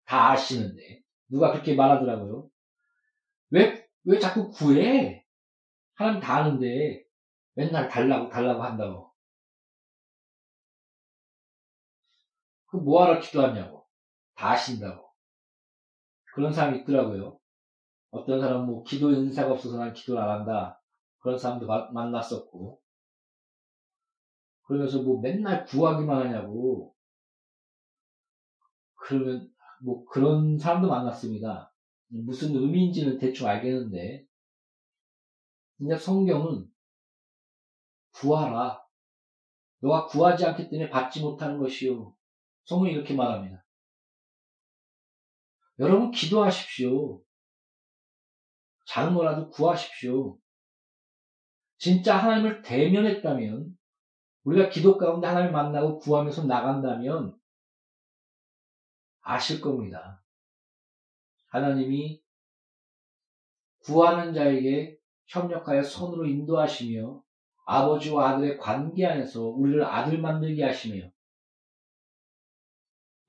다 0.08 0.30
아시는데 0.30 1.02
누가 1.28 1.52
그렇게 1.52 1.74
말하더라고요. 1.74 2.48
왜, 3.50 3.86
왜 4.04 4.18
자꾸 4.18 4.50
구해? 4.50 5.22
하나님 5.96 6.20
다 6.22 6.36
아는데 6.36 7.04
맨날 7.52 7.88
달라고 7.88 8.30
달라고 8.30 8.62
한다고. 8.62 9.12
그 12.68 12.76
뭐하러 12.78 13.20
기도하냐고. 13.20 13.86
다 14.34 14.52
아신다고. 14.52 15.12
그런 16.32 16.54
사람이 16.54 16.80
있더라고요. 16.80 17.38
어떤 18.10 18.40
사람은 18.40 18.66
뭐 18.66 18.84
기도 18.84 19.10
인사가 19.10 19.52
없어서 19.52 19.76
난 19.76 19.92
기도를 19.92 20.22
안 20.22 20.40
한다. 20.40 20.80
그런 21.18 21.38
사람도 21.38 21.66
마, 21.66 21.90
만났었고. 21.90 22.80
그러면서 24.62 25.02
뭐 25.02 25.20
맨날 25.20 25.66
구하기만 25.66 26.28
하냐고. 26.28 26.94
그러면 28.94 29.52
뭐 29.82 30.04
그런 30.06 30.58
사람도 30.58 30.88
만났습니다. 30.88 31.72
무슨 32.08 32.54
의미인지는 32.54 33.18
대충 33.18 33.46
알겠는데. 33.48 34.24
근데 35.78 35.96
성경은 35.96 36.66
구하라. 38.12 38.82
너가 39.80 40.06
구하지 40.06 40.44
않기 40.46 40.70
때문에 40.70 40.90
받지 40.90 41.20
못하는 41.20 41.58
것이요. 41.58 42.12
성경이 42.64 42.92
이렇게 42.92 43.14
말합니다. 43.14 43.64
여러분 45.78 46.10
기도하십시오. 46.10 47.22
작은 48.86 49.14
거라도 49.14 49.48
구하십시오. 49.50 50.38
진짜 51.76 52.16
하나님을 52.16 52.62
대면했다면 52.62 53.76
우리가 54.42 54.70
기도 54.70 54.98
가운데 54.98 55.28
하나님을 55.28 55.52
만나고 55.52 55.98
구하면서 55.98 56.46
나간다면 56.46 57.38
아실 59.28 59.60
겁니다. 59.60 60.24
하나님이 61.48 62.22
구하는 63.84 64.32
자에게 64.32 64.96
협력하여 65.26 65.82
손으로 65.82 66.24
인도하시며 66.24 67.22
아버지와 67.66 68.30
아들의 68.30 68.56
관계 68.56 69.04
안에서 69.04 69.44
우리를 69.44 69.84
아들 69.84 70.18
만들게 70.18 70.64
하시며 70.64 71.10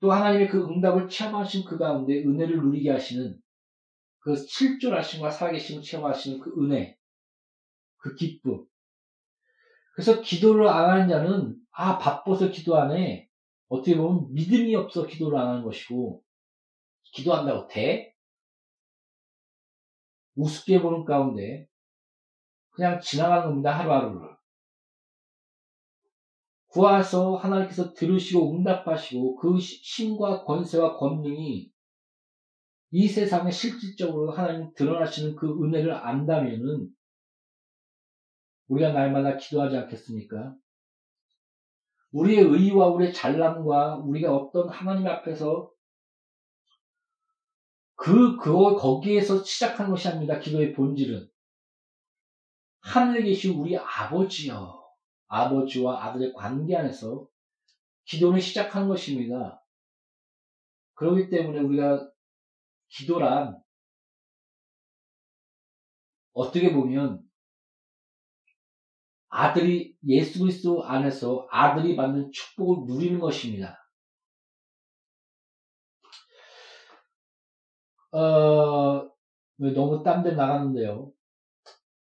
또 0.00 0.10
하나님의 0.10 0.48
그 0.48 0.64
응답을 0.64 1.10
체험하신 1.10 1.66
그 1.66 1.76
가운데 1.76 2.24
은혜를 2.24 2.62
누리게 2.62 2.90
하시는 2.90 3.38
그 4.20 4.34
실존하심과 4.36 5.30
살아계심을 5.30 5.82
체험하시는 5.82 6.40
그 6.40 6.54
은혜, 6.62 6.96
그 7.98 8.14
기쁨. 8.14 8.64
그래서 9.94 10.22
기도를 10.22 10.66
안 10.66 10.88
하는 10.88 11.08
자는 11.08 11.56
아 11.72 11.98
바빠서 11.98 12.48
기도 12.48 12.78
안 12.78 12.96
해. 12.96 13.29
어떻게 13.70 13.96
보면 13.96 14.34
믿음이 14.34 14.74
없어 14.74 15.06
기도를 15.06 15.38
안 15.38 15.48
하는 15.48 15.62
것이고 15.62 16.22
기도한다고 17.12 17.68
돼? 17.68 18.14
우습게 20.34 20.82
보는 20.82 21.04
가운데 21.04 21.68
그냥 22.70 23.00
지나가는 23.00 23.44
겁니다 23.44 23.78
하루하루를. 23.78 24.28
구하서 26.68 27.36
하나님께서 27.36 27.94
들으시고 27.94 28.56
응답하시고 28.56 29.36
그 29.36 29.58
신과 29.58 30.44
권세와 30.44 30.96
권능이 30.96 31.70
이 32.92 33.08
세상에 33.08 33.52
실질적으로 33.52 34.32
하나님 34.32 34.72
드러나시는 34.74 35.36
그 35.36 35.46
은혜를 35.62 35.92
안다면은 35.92 36.88
우리가 38.66 38.92
날마다 38.92 39.36
기도하지 39.36 39.76
않겠습니까? 39.76 40.56
우리의 42.12 42.42
의와 42.42 42.88
우리의 42.88 43.12
잘남과 43.12 43.96
우리가 43.98 44.34
어떤 44.34 44.68
하나님 44.68 45.06
앞에서 45.06 45.70
그, 47.94 48.36
그거, 48.38 48.76
거기에서 48.76 49.44
시작한 49.44 49.90
것이 49.90 50.08
아닙니다. 50.08 50.38
기도의 50.38 50.72
본질은. 50.72 51.28
하늘에 52.80 53.22
계신 53.22 53.58
우리 53.58 53.76
아버지여. 53.76 54.80
아버지와 55.26 56.06
아들의 56.06 56.32
관계 56.32 56.76
안에서 56.76 57.28
기도는 58.04 58.40
시작한 58.40 58.88
것입니다. 58.88 59.62
그렇기 60.94 61.28
때문에 61.28 61.60
우리가 61.60 62.10
기도란 62.88 63.62
어떻게 66.32 66.72
보면 66.72 67.22
아들이 69.30 69.96
예수 70.06 70.40
그리스도 70.40 70.84
안에서 70.84 71.46
아들이 71.50 71.96
받는 71.96 72.30
축복을 72.32 72.92
누리는 72.92 73.20
것입니다. 73.20 73.78
어, 78.12 79.08
너무 79.56 80.02
딴데 80.02 80.32
나가는데요. 80.32 81.12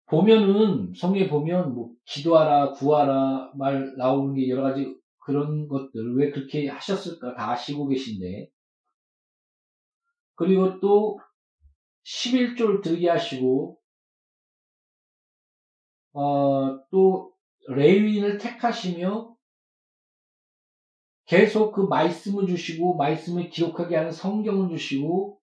보면은 0.06 0.94
성경에 0.96 1.28
보면 1.28 1.76
뭐 1.76 1.92
기도하라 2.06 2.72
구하라 2.72 3.52
말 3.56 3.96
나오는 3.98 4.34
게 4.34 4.48
여러 4.48 4.64
가지 4.64 4.96
그런 5.20 5.68
것들 5.68 6.16
왜 6.16 6.32
그렇게 6.32 6.70
하셨을까 6.70 7.36
다 7.36 7.52
아시고 7.52 7.90
계신데 7.90 8.50
그리고 10.36 10.80
또 10.80 11.20
11조를 12.06 12.82
들게 12.82 13.10
하시고 13.10 13.78
어, 16.18 16.80
또 16.90 17.32
레위인을 17.68 18.40
택하시며 18.40 19.36
계속 21.26 21.74
그 21.74 21.82
말씀을 21.82 22.48
주시고 22.48 22.96
말씀을 22.96 23.50
기록하게 23.50 23.98
하는 23.98 24.12
성경을 24.12 24.70
주시고 24.70 25.40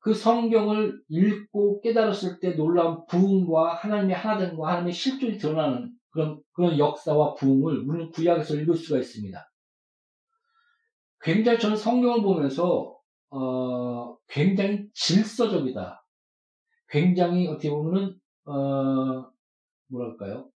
그 0.00 0.12
성경을 0.12 1.00
읽고 1.08 1.82
깨달았을 1.82 2.40
때 2.40 2.56
놀라운 2.56 3.06
부흥과 3.06 3.74
하나님의 3.74 4.16
하나됨과 4.16 4.66
하나님의 4.66 4.92
실존이 4.92 5.38
드러나는 5.38 5.92
그런, 6.10 6.42
그런 6.52 6.78
역사와 6.78 7.34
부흥을 7.34 7.88
우리는 7.88 8.10
구약에서 8.10 8.56
읽을 8.56 8.74
수가 8.74 8.98
있습니다. 8.98 9.52
굉장히 11.20 11.58
저는 11.60 11.76
성경을 11.76 12.22
보면서, 12.22 12.98
어, 13.30 14.16
굉장히 14.28 14.88
질서적이다. 14.94 16.04
굉장히 16.88 17.46
어떻게 17.48 17.68
보면은, 17.70 18.18
어, 18.46 19.35
뭐랄까요. 19.88 20.50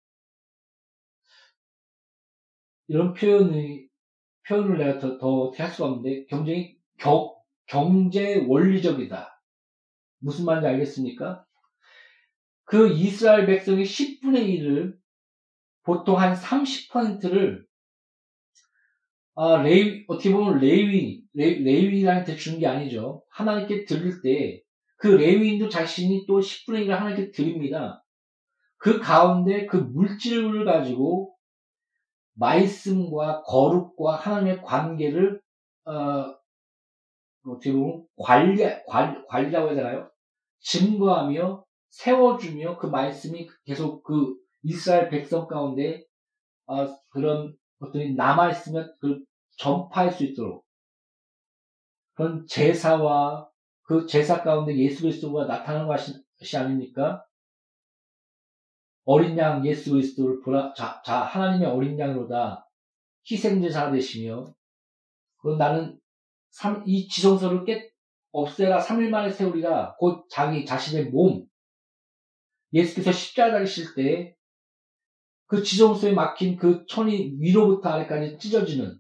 이런 2.88 3.14
표현이, 3.14 3.88
표현을 4.48 4.78
내가 4.78 5.00
더, 5.00 5.18
더 5.18 5.28
어떻게 5.28 5.64
할 5.64 5.72
수가 5.72 5.90
없는데, 5.90 6.26
굉장히 6.26 6.78
겨, 6.98 7.36
경제 7.68 8.44
원리적이다. 8.48 9.42
무슨 10.20 10.46
말인지 10.46 10.68
알겠습니까? 10.68 11.46
그 12.66 12.90
이스라엘 12.90 13.46
백성의 13.46 13.86
10분의 13.86 14.60
1을 14.60 14.98
보통 15.84 16.20
한 16.20 16.36
30%를 16.36 17.68
아, 19.36 19.62
레위, 19.62 20.04
어떻게 20.08 20.32
보면 20.34 20.60
레위, 20.60 21.24
레, 21.34 21.60
레위 21.60 22.02
인한테 22.02 22.36
주는 22.36 22.60
게 22.60 22.68
아니죠. 22.68 23.24
하나님께 23.30 23.86
드릴 23.86 24.22
때, 24.22 24.62
그 24.98 25.08
레위인도 25.08 25.70
자신이 25.70 26.26
또 26.28 26.42
10분의 26.42 26.86
1을 26.86 26.90
하나님께 26.90 27.32
드립니다. 27.32 28.04
그 28.80 29.00
가운데 29.00 29.66
그 29.66 29.78
물질을 29.78 30.66
가지고 30.66 31.36
말씀과 32.34 33.44
거룩과 33.44 34.16
하나님의 34.16 34.62
관계를, 34.64 35.42
어, 35.86 36.36
어떻게 37.46 37.74
보면 37.74 38.06
관리, 38.18 38.64
관, 38.88 39.26
관리라고 39.28 39.68
해야 39.68 39.76
되나요? 39.76 40.10
증거하며 40.62 41.64
세워주며 41.90 42.78
그 42.78 42.88
말씀이 42.88 43.50
계속 43.66 44.04
그 44.04 44.36
이스라엘 44.64 45.10
백성 45.10 45.48
가운데 45.48 46.04
어, 46.66 46.88
그런 47.10 47.56
것들이 47.80 48.16
남아 48.16 48.52
있으면 48.52 48.94
그 49.00 49.24
전파할 49.58 50.12
수 50.12 50.24
있도록 50.24 50.64
그런 52.14 52.46
제사와 52.48 53.50
그 53.84 54.06
제사 54.06 54.44
가운데 54.44 54.78
예수 54.78 55.02
그리스도가 55.02 55.46
나타나는 55.46 55.88
것이 55.88 56.58
아닙니까? 56.58 57.26
어린 59.12 59.38
양 59.38 59.66
예수 59.66 59.92
그리스도를 59.92 60.42
보라, 60.42 60.74
자, 60.74 61.02
자 61.04 61.22
하나님의 61.22 61.68
어린 61.68 61.98
양으로다. 61.98 62.68
희생제사가 63.30 63.92
되시며 63.92 64.54
그 65.42 65.56
나는 65.56 66.00
이 66.86 67.08
지성소를 67.08 67.66
깨 67.66 67.90
없애라. 68.32 68.80
3일 68.80 69.10
만에 69.10 69.32
세우리라. 69.32 69.96
곧 69.98 70.28
자기 70.30 70.64
자신의 70.64 71.06
몸. 71.06 71.46
예수께서 72.72 73.12
십자가 73.12 73.54
달리실 73.54 73.96
때 73.96 74.40
그 75.50 75.64
지성소에 75.64 76.12
막힌 76.14 76.58
그 76.58 76.86
천이 76.88 77.38
위로부터 77.40 77.90
아래까지 77.90 78.38
찢어지는 78.38 79.00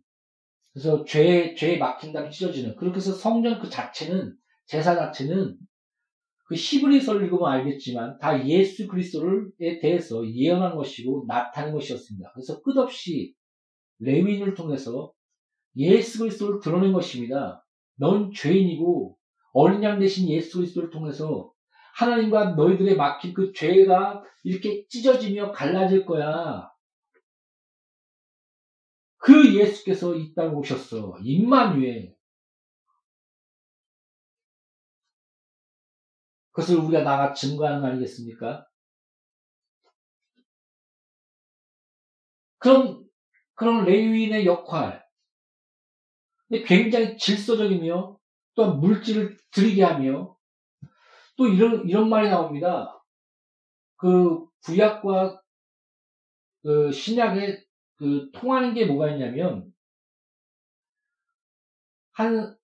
그래서 0.73 1.05
죄에 1.05 1.53
죄에 1.53 1.77
막힌 1.77 2.11
다음에 2.11 2.31
찢어지는 2.31 2.75
그렇게 2.75 2.97
해서 2.97 3.13
성전 3.13 3.59
그 3.59 3.69
자체는 3.69 4.35
제사 4.65 4.95
자체는 4.95 5.57
그 6.49 6.55
히브리서를 6.55 7.25
읽으면 7.25 7.45
알겠지만 7.45 8.17
다 8.17 8.47
예수 8.47 8.87
그리스도에 8.87 9.77
대해서 9.79 10.27
예언한 10.27 10.75
것이고 10.75 11.25
나타낸 11.27 11.75
것이었습니다. 11.75 12.31
그래서 12.33 12.59
끝없이 12.63 13.35
레위인을 13.99 14.55
통해서 14.55 15.13
예수 15.77 16.17
그리스도를 16.17 16.59
드러낸 16.59 16.91
것입니다. 16.91 17.63
넌 17.97 18.31
죄인이고 18.33 19.15
어린 19.53 19.83
양 19.83 19.99
대신 19.99 20.27
예수 20.27 20.57
그리스도를 20.57 20.89
통해서 20.89 21.53
하나님과 21.93 22.55
너희들의 22.55 22.95
막힌 22.95 23.35
그 23.35 23.53
죄가 23.53 24.23
이렇게 24.43 24.87
찢어지며 24.87 25.51
갈라질 25.51 26.03
거야. 26.03 26.67
그 29.17 29.53
예수께서 29.53 30.15
이 30.15 30.33
땅에 30.33 30.49
오셨어. 30.49 31.19
임마누엘. 31.21 32.15
그것을 36.59 36.77
우리가 36.77 37.03
나가 37.03 37.33
증거하는 37.33 37.81
거 37.81 37.87
아니겠습니까? 37.87 38.67
그런, 42.57 43.07
그런 43.55 43.85
레위인의 43.85 44.45
역할. 44.45 45.05
굉장히 46.65 47.17
질서적이며 47.17 48.17
또 48.55 48.75
물질을 48.75 49.37
들이게 49.51 49.83
하며 49.83 50.35
또 51.37 51.47
이런 51.47 51.87
이런 51.87 52.09
말이 52.09 52.27
나옵니다. 52.27 53.01
그 53.97 54.45
구약과 54.65 55.41
그 56.63 56.91
신약에 56.91 57.63
그 57.97 58.31
통하는 58.33 58.73
게 58.73 58.85
뭐가 58.85 59.11
있냐면 59.11 59.71
한, 62.13 62.57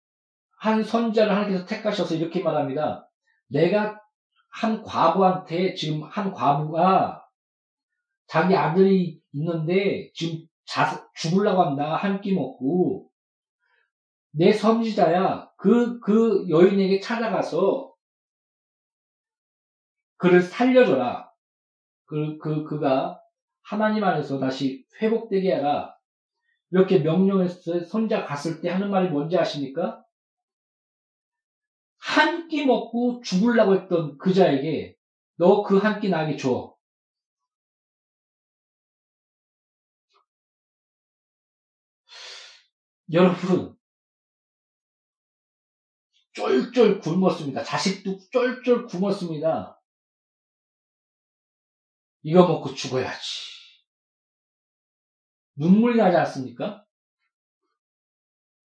한 0.57 0.83
선자를 0.83 1.31
하나님께서 1.31 1.65
택하셔서 1.65 2.15
이렇게 2.15 2.41
말합니다. 2.41 3.04
내가 3.47 4.01
한 4.49 4.83
과부한테 4.83 5.75
지금 5.75 6.03
한 6.03 6.31
과부가 6.33 7.25
자기 8.27 8.55
아들이 8.55 9.21
있는데 9.33 10.11
지금 10.13 10.45
자, 10.65 11.07
죽으려고 11.15 11.63
한다. 11.63 11.95
한 11.95 12.21
끼 12.21 12.33
먹고. 12.33 13.09
내 14.31 14.51
선지자야. 14.51 15.51
그, 15.57 15.99
그 15.99 16.47
여인에게 16.49 16.99
찾아가서 16.99 17.93
그를 20.17 20.41
살려줘라. 20.41 21.29
그, 22.05 22.37
그, 22.37 22.63
그가 22.63 23.19
하나님 23.63 24.03
안에서 24.03 24.39
다시 24.39 24.85
회복되게 25.01 25.53
하라. 25.53 25.95
이렇게 26.71 26.99
명령해서 26.99 27.85
선자 27.85 28.25
갔을 28.25 28.61
때 28.61 28.69
하는 28.69 28.91
말이 28.91 29.09
뭔지 29.09 29.37
아십니까? 29.37 30.04
한 32.15 32.47
끼 32.47 32.65
먹고 32.65 33.21
죽으려고 33.23 33.75
했던 33.75 34.17
그자에게 34.17 34.95
너 35.37 35.63
그 35.63 35.79
한 35.83 35.99
끼 35.99 36.09
나에게 36.09 36.37
줘. 36.37 36.75
여러분, 43.11 43.75
쫄쫄 46.33 46.99
굶었습니다. 46.99 47.63
자식도 47.63 48.19
쫄쫄 48.31 48.85
굶었습니다. 48.87 49.81
이거 52.23 52.47
먹고 52.47 52.73
죽어야지. 52.73 53.21
눈물이 55.55 55.97
나지 55.97 56.17
않습니까? 56.17 56.85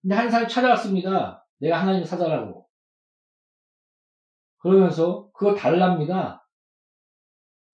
근데 0.02 0.14
한 0.14 0.30
사람이 0.30 0.50
찾아왔습니다. 0.50 1.46
내가 1.58 1.80
하나님 1.80 2.04
사자라고. 2.04 2.59
그러면서 4.60 5.30
그거 5.32 5.54
달랍니다. 5.54 6.46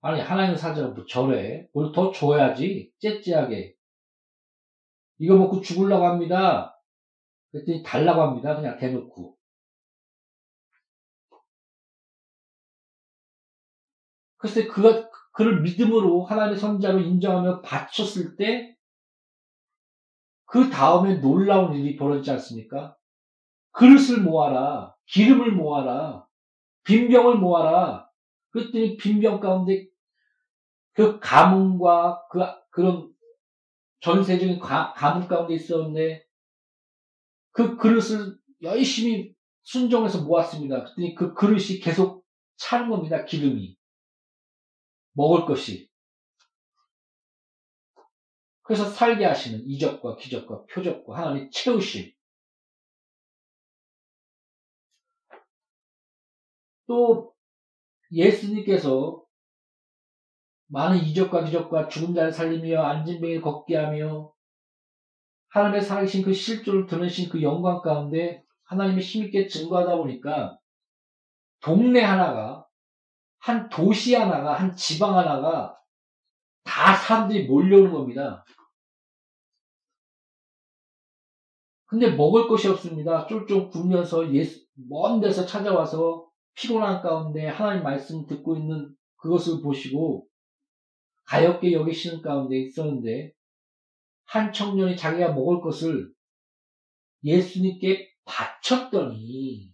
아니 0.00 0.20
하나님 0.20 0.56
사자라고 0.56 0.94
뭐 0.94 1.06
저래. 1.06 1.68
뭘더 1.72 2.12
줘야지. 2.12 2.92
째째하게. 3.00 3.74
이거 5.18 5.36
먹고 5.36 5.60
죽으려고 5.60 6.06
합니다. 6.06 6.80
그랬더니 7.52 7.82
달라고 7.82 8.22
합니다. 8.22 8.56
그냥 8.56 8.78
대놓고. 8.78 9.36
글쎄 14.38 14.66
그가 14.66 15.08
그를 15.32 15.62
믿음으로 15.62 16.24
하나님의 16.24 16.58
선자로 16.58 17.00
인정하며 17.00 17.62
바쳤을 17.62 18.36
때 18.36 18.76
그 20.46 20.70
다음에 20.70 21.16
놀라운 21.16 21.74
일이 21.74 21.96
벌어지지 21.96 22.30
않습니까? 22.30 22.96
그릇을 23.72 24.22
모아라. 24.22 24.94
기름을 25.06 25.52
모아라. 25.52 26.25
빈병을 26.86 27.36
모아라. 27.38 28.08
그랬더니 28.50 28.96
빈병 28.96 29.40
가운데 29.40 29.86
그 30.92 31.18
가뭄과 31.20 32.26
그, 32.30 32.40
그런 32.70 33.12
전세적인 34.00 34.60
가, 34.60 34.92
가뭄 34.94 35.28
가운데 35.28 35.54
있었는데 35.54 36.24
그 37.50 37.76
그릇을 37.76 38.38
열심히 38.62 39.34
순종해서 39.62 40.22
모았습니다. 40.22 40.84
그랬더니 40.84 41.14
그 41.14 41.34
그릇이 41.34 41.80
계속 41.82 42.24
차는 42.56 42.88
겁니다. 42.88 43.24
기름이. 43.24 43.76
먹을 45.12 45.44
것이. 45.44 45.90
그래서 48.62 48.84
살게 48.84 49.24
하시는 49.24 49.64
이적과 49.66 50.16
기적과 50.16 50.64
표적과 50.66 51.16
하나님 51.16 51.50
채우심. 51.50 52.12
또 56.86 57.32
예수님께서 58.12 59.22
많은 60.68 60.98
이적과 60.98 61.44
기적과 61.44 61.88
죽은 61.88 62.14
자를 62.14 62.32
살리며 62.32 62.82
앉은 62.82 63.20
병을 63.20 63.40
걷게 63.40 63.76
하며 63.76 64.32
하나님의 65.48 65.82
살아계신 65.82 66.24
그 66.24 66.32
실조를 66.32 66.86
드러내신 66.86 67.28
그 67.28 67.42
영광 67.42 67.80
가운데 67.82 68.42
하나님의 68.64 69.02
힘있게 69.02 69.46
증거하다 69.46 69.96
보니까 69.96 70.58
동네 71.60 72.02
하나가 72.02 72.66
한 73.38 73.68
도시 73.68 74.14
하나가 74.14 74.54
한 74.54 74.74
지방 74.74 75.16
하나가 75.16 75.78
다 76.64 76.94
사람들이 76.94 77.46
몰려오는 77.46 77.92
겁니다. 77.92 78.44
근데 81.86 82.10
먹을 82.10 82.48
것이 82.48 82.68
없습니다. 82.68 83.26
쫄쫄 83.28 83.70
굶면서 83.70 84.34
예수, 84.34 84.66
먼 84.74 85.20
데서 85.20 85.46
찾아와서 85.46 86.25
피곤한 86.56 87.02
가운데 87.02 87.46
하나님 87.46 87.82
말씀 87.82 88.26
듣고 88.26 88.56
있는 88.56 88.94
그것을 89.16 89.62
보시고 89.62 90.26
가엽게 91.26 91.72
여기시는 91.72 92.22
가운데 92.22 92.58
있었는데 92.58 93.32
한 94.24 94.52
청년이 94.52 94.96
자기가 94.96 95.32
먹을 95.32 95.60
것을 95.60 96.12
예수님께 97.22 98.10
바쳤더니 98.24 99.72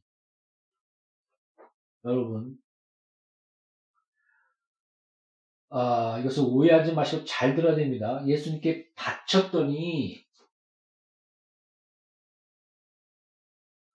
여러분 2.04 2.58
아, 5.70 6.18
이것을 6.20 6.44
오해하지 6.44 6.92
마시고 6.92 7.24
잘 7.24 7.54
들어야 7.54 7.74
됩니다. 7.74 8.22
예수님께 8.26 8.92
바쳤더니 8.94 10.26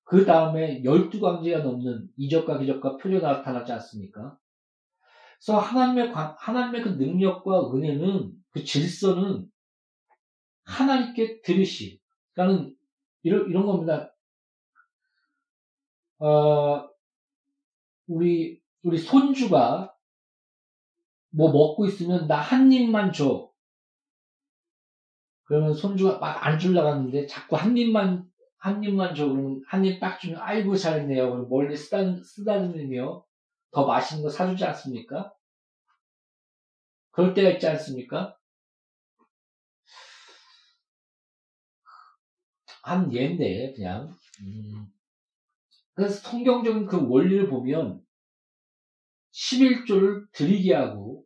그 0.07 0.25
다음에 0.25 0.83
열두 0.85 1.19
광지가 1.19 1.59
넘는 1.59 2.07
이적과 2.15 2.59
기적과 2.59 2.97
표적이 2.97 3.21
나타나지 3.21 3.73
않습니까? 3.73 4.37
그래서 5.37 5.59
하나님의, 5.59 6.13
하나님의 6.13 6.81
그 6.81 6.89
능력과 6.91 7.73
은혜는, 7.73 8.31
그 8.51 8.63
질서는 8.63 9.45
하나님께 10.63 11.41
들으시. 11.41 11.99
그러니까는 12.33 12.75
이런, 13.23 13.49
이런 13.49 13.65
겁니다. 13.65 14.13
어, 16.19 16.87
우리, 18.07 18.61
우리 18.83 18.97
손주가 18.97 19.93
뭐 21.29 21.51
먹고 21.51 21.85
있으면 21.85 22.27
나 22.27 22.39
한 22.39 22.71
입만 22.71 23.11
줘. 23.11 23.51
그러면 25.43 25.73
손주가 25.73 26.17
막 26.19 26.45
안 26.45 26.59
줄라 26.59 26.83
갔는데 26.83 27.27
자꾸 27.27 27.57
한 27.57 27.77
입만, 27.77 28.25
한 28.59 28.83
입만 28.83 29.15
줘. 29.15 29.27
그러면 29.27 29.61
한 29.67 29.83
입 29.85 29.99
딱 29.99 30.19
주면 30.19 30.39
아이고 30.41 30.75
잘했네요. 30.75 31.47
멀리 31.47 31.75
쓰다, 31.75 31.99
쓰다듬으며 32.23 33.23
더 33.71 33.85
맛있는 33.85 34.23
거 34.23 34.29
사주지 34.29 34.63
않습니까? 34.65 35.33
그럴 37.11 37.33
때가 37.33 37.49
있지 37.51 37.67
않습니까? 37.67 38.37
한 42.83 43.13
예인데, 43.13 43.73
그냥. 43.75 44.15
음. 44.41 44.87
그래서 45.93 46.15
성경적인 46.29 46.85
그 46.85 47.07
원리를 47.09 47.49
보면 47.49 48.01
11조를 49.33 50.31
드리게 50.31 50.73
하고 50.73 51.25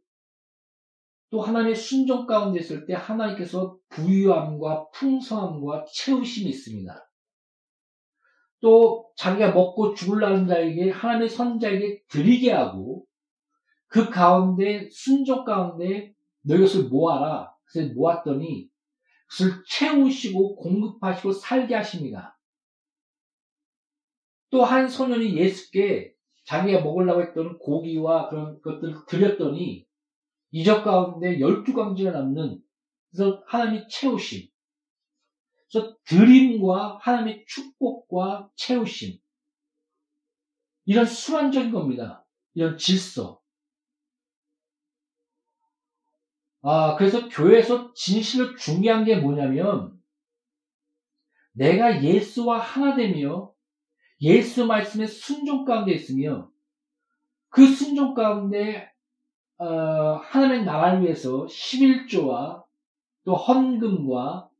또 1.29 1.41
하나님의 1.41 1.75
순종 1.75 2.25
가운데 2.27 2.59
있을 2.59 2.85
때 2.85 2.93
하나님께서 2.93 3.77
부유함과 3.89 4.89
풍성함과 4.91 5.85
채우심이 5.93 6.49
있습니다. 6.49 7.10
또 8.61 9.09
자기가 9.15 9.51
먹고 9.51 9.93
죽을라는 9.95 10.47
자에게 10.47 10.91
하나님의 10.91 11.29
선자에게 11.29 12.03
드리게 12.07 12.51
하고 12.51 13.05
그 13.87 14.09
가운데 14.09 14.87
순종 14.91 15.43
가운데 15.43 16.13
너희 16.43 16.61
것을 16.61 16.85
모아라. 16.89 17.53
그래서 17.65 17.93
모았더니 17.93 18.69
그것을 19.27 19.63
채우시고 19.67 20.55
공급하시고 20.55 21.33
살게 21.33 21.75
하십니다. 21.75 22.37
또 24.51 24.63
한 24.63 24.87
소년이 24.87 25.37
예수께 25.37 26.13
자기가 26.45 26.81
먹으려고 26.81 27.21
했던 27.21 27.57
고기와 27.57 28.29
그런 28.29 28.61
것들을 28.61 29.05
드렸더니 29.07 29.85
이적 30.51 30.83
가운데 30.83 31.39
열두 31.39 31.73
강지가 31.73 32.11
남는 32.11 32.61
그래서 33.09 33.43
하나님이 33.47 33.87
채우심. 33.89 34.50
그래서 35.71 35.95
드림과 36.03 36.99
하나님의 37.01 37.45
축복과 37.47 38.49
채우심. 38.55 39.17
이런 40.85 41.05
순환적인 41.05 41.71
겁니다. 41.71 42.25
이런 42.53 42.77
질서. 42.77 43.41
아, 46.63 46.95
그래서 46.97 47.29
교회에서 47.29 47.93
진실을 47.93 48.57
중요한 48.57 49.05
게 49.05 49.15
뭐냐면, 49.15 49.97
내가 51.53 52.03
예수와 52.03 52.59
하나 52.59 52.95
되며, 52.95 53.53
예수 54.19 54.65
말씀의 54.65 55.07
순종 55.07 55.65
가운데 55.65 55.93
있으며, 55.93 56.51
그 57.49 57.65
순종 57.65 58.13
가운데, 58.13 58.91
어, 59.57 60.15
하나님의 60.17 60.65
나라를 60.65 61.03
위해서 61.03 61.45
11조와 61.45 62.63
또 63.23 63.35
헌금과 63.35 64.50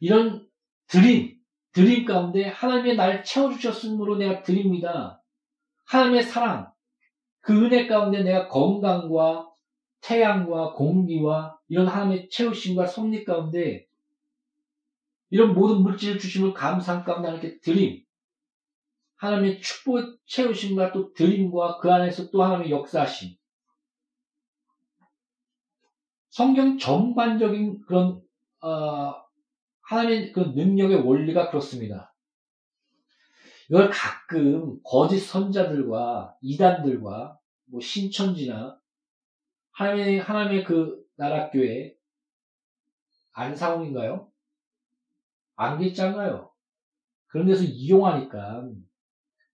이런 0.00 0.48
드림, 0.88 1.38
드림 1.72 2.04
가운데 2.04 2.48
하나님의 2.48 2.96
날 2.96 3.22
채워주셨으므로 3.22 4.16
내가 4.16 4.42
드립니다. 4.42 5.22
하나님의 5.84 6.24
사랑, 6.24 6.72
그 7.40 7.64
은혜 7.64 7.86
가운데 7.86 8.22
내가 8.22 8.48
건강과 8.48 9.50
태양과 10.00 10.72
공기와 10.72 11.58
이런 11.68 11.86
하나님의 11.86 12.30
채우심과 12.30 12.86
섭리 12.86 13.24
가운데 13.24 13.86
이런 15.30 15.54
모든 15.54 15.82
물질을 15.82 16.18
주심을 16.18 16.54
감사한 16.54 17.04
가운데 17.04 17.28
하나님께 17.28 17.60
드림 17.60 18.04
하나님의 19.16 19.60
축복 19.60 20.18
채우심과 20.26 20.92
또 20.92 21.12
드림과 21.12 21.78
그 21.78 21.92
안에서 21.92 22.30
또 22.30 22.42
하나님의 22.42 22.70
역사심 22.70 23.36
성경 26.30 26.78
전반적인 26.78 27.82
그런 27.82 28.22
어, 28.62 29.14
하나님의 29.90 30.32
그 30.32 30.40
능력의 30.54 31.04
원리가 31.04 31.50
그렇습니다. 31.50 32.14
이걸 33.68 33.90
가끔 33.90 34.80
거짓 34.84 35.18
선자들과 35.18 36.36
이단들과 36.42 37.36
뭐 37.64 37.80
신천지나 37.80 38.78
하나님의, 39.72 40.20
하나님의 40.20 40.64
그 40.64 41.04
나라 41.16 41.50
교회, 41.50 41.96
안상훈인가요? 43.32 44.28
안겠잖아요. 45.56 46.52
그런 47.26 47.46
데서 47.48 47.64
이용하니까, 47.64 48.68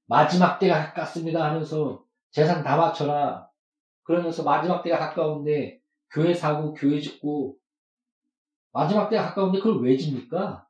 마지막 0.05 0.59
때가 0.59 0.89
가깝습니다 0.89 1.45
하면서 1.45 2.05
재산 2.31 2.63
다 2.63 2.77
바쳐라. 2.77 3.49
그러면서 4.03 4.43
마지막 4.43 4.83
때가 4.83 4.99
가까운데, 4.99 5.81
교회 6.11 6.35
사고, 6.35 6.75
교회 6.75 7.01
짓고, 7.01 7.59
마지막 8.77 9.09
때가 9.09 9.29
가까운데 9.29 9.59
그걸 9.59 9.83
왜 9.83 9.97
집니까? 9.97 10.69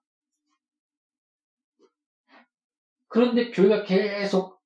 그런데 3.09 3.51
교회가 3.51 3.85
계속 3.85 4.61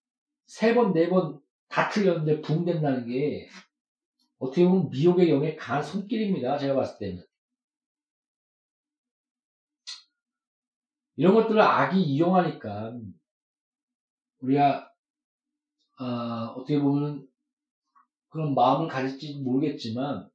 세 0.46 0.74
번, 0.74 0.92
네 0.92 1.08
번 1.08 1.40
다 1.70 1.88
틀렸는데 1.88 2.40
붕된다는 2.42 3.06
게 3.06 3.48
어떻게 4.38 4.64
보면 4.66 4.90
미혹의 4.90 5.30
영에 5.30 5.54
강한 5.56 5.82
손길입니다. 5.82 6.58
제가 6.58 6.74
봤을 6.74 6.98
때는. 6.98 7.24
이런 11.16 11.34
것들을 11.34 11.60
악이 11.60 12.02
이용하니까 12.02 12.98
우리가 14.40 14.90
어, 16.00 16.54
떻게 16.54 16.80
보면 16.80 17.28
그런 18.30 18.54
마음을 18.54 18.88
가질지 18.88 19.40
모르겠지만 19.40 20.29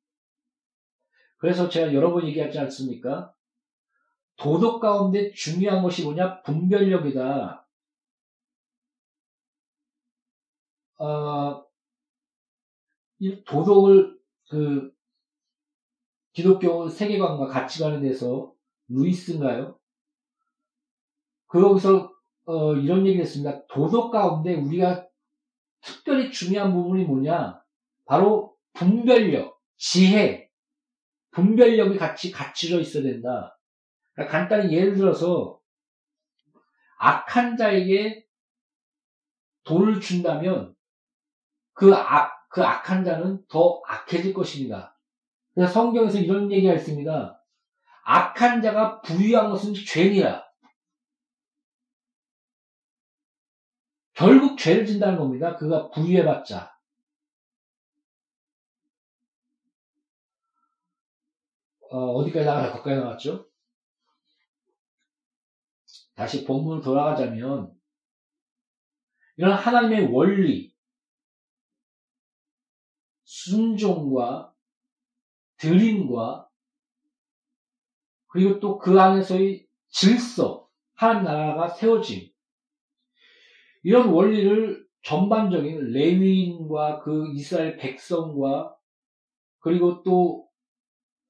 그래서 1.37 1.69
제가 1.69 1.93
여러 1.93 2.11
번 2.11 2.27
얘기하지 2.27 2.59
않습니까? 2.59 3.33
도덕 4.37 4.79
가운데 4.79 5.31
중요한 5.31 5.81
것이 5.81 6.03
뭐냐? 6.03 6.41
분별력이다. 6.41 7.67
어, 10.97 11.65
이 13.19 13.43
도덕을 13.43 14.17
그 14.49 14.93
기독교 16.33 16.89
세계관과 16.89 17.47
가치관에 17.47 18.01
대해서 18.01 18.53
루이스인가요? 18.89 19.79
거기서 21.47 22.11
어, 22.45 22.75
이런 22.75 23.05
얘기를 23.05 23.21
했습니다. 23.21 23.65
도덕 23.67 24.11
가운데 24.11 24.53
우리가 24.55 25.07
특별히 25.81 26.31
중요한 26.31 26.73
부분이 26.73 27.05
뭐냐? 27.05 27.61
바로 28.05 28.55
분별력, 28.73 29.59
지혜, 29.77 30.44
분별력이 31.35 31.97
같이 31.97 32.31
갖춰져 32.31 32.79
있어야 32.79 33.03
된다. 33.03 33.59
그러니까 34.13 34.37
간단히 34.37 34.73
예를 34.73 34.95
들어서 34.95 35.59
악한 36.97 37.57
자에게 37.57 38.25
돈을 39.65 39.99
준다면 39.99 40.73
그 41.73 41.93
악, 41.93 42.47
그 42.49 42.63
악한 42.63 43.03
자는 43.03 43.45
더 43.49 43.81
악해질 43.85 44.33
것입니다. 44.33 44.97
그래서 45.53 45.73
성경에서 45.73 46.19
이런 46.19 46.49
얘기가 46.51 46.73
있습니다. 46.73 47.43
악한 48.05 48.61
자가 48.61 49.01
부유한 49.01 49.49
것은 49.49 49.73
죄니라. 49.73 50.45
결국 54.13 54.57
죄를 54.57 54.85
진다는 54.85 55.17
겁니다. 55.17 55.57
그가 55.57 55.89
부유해봤자. 55.89 56.74
어, 61.89 62.23
디까지 62.25 62.45
나가서 62.45 62.71
거기까지 62.73 63.01
나왔죠? 63.01 63.47
다시 66.15 66.45
본문으로 66.45 66.81
돌아가자면, 66.81 67.73
이런 69.37 69.53
하나님의 69.53 70.11
원리, 70.11 70.73
순종과 73.23 74.53
드림과 75.57 76.49
그리고 78.27 78.59
또 78.59 78.77
그 78.79 78.99
안에서의 78.99 79.65
질서, 79.89 80.69
하나님 80.93 81.23
나라가 81.25 81.69
세워짐. 81.69 82.29
이런 83.83 84.09
원리를 84.09 84.85
전반적인 85.03 85.91
레위인과 85.91 86.99
그 86.99 87.31
이스라엘 87.33 87.77
백성과 87.77 88.75
그리고 89.59 90.01
또 90.03 90.44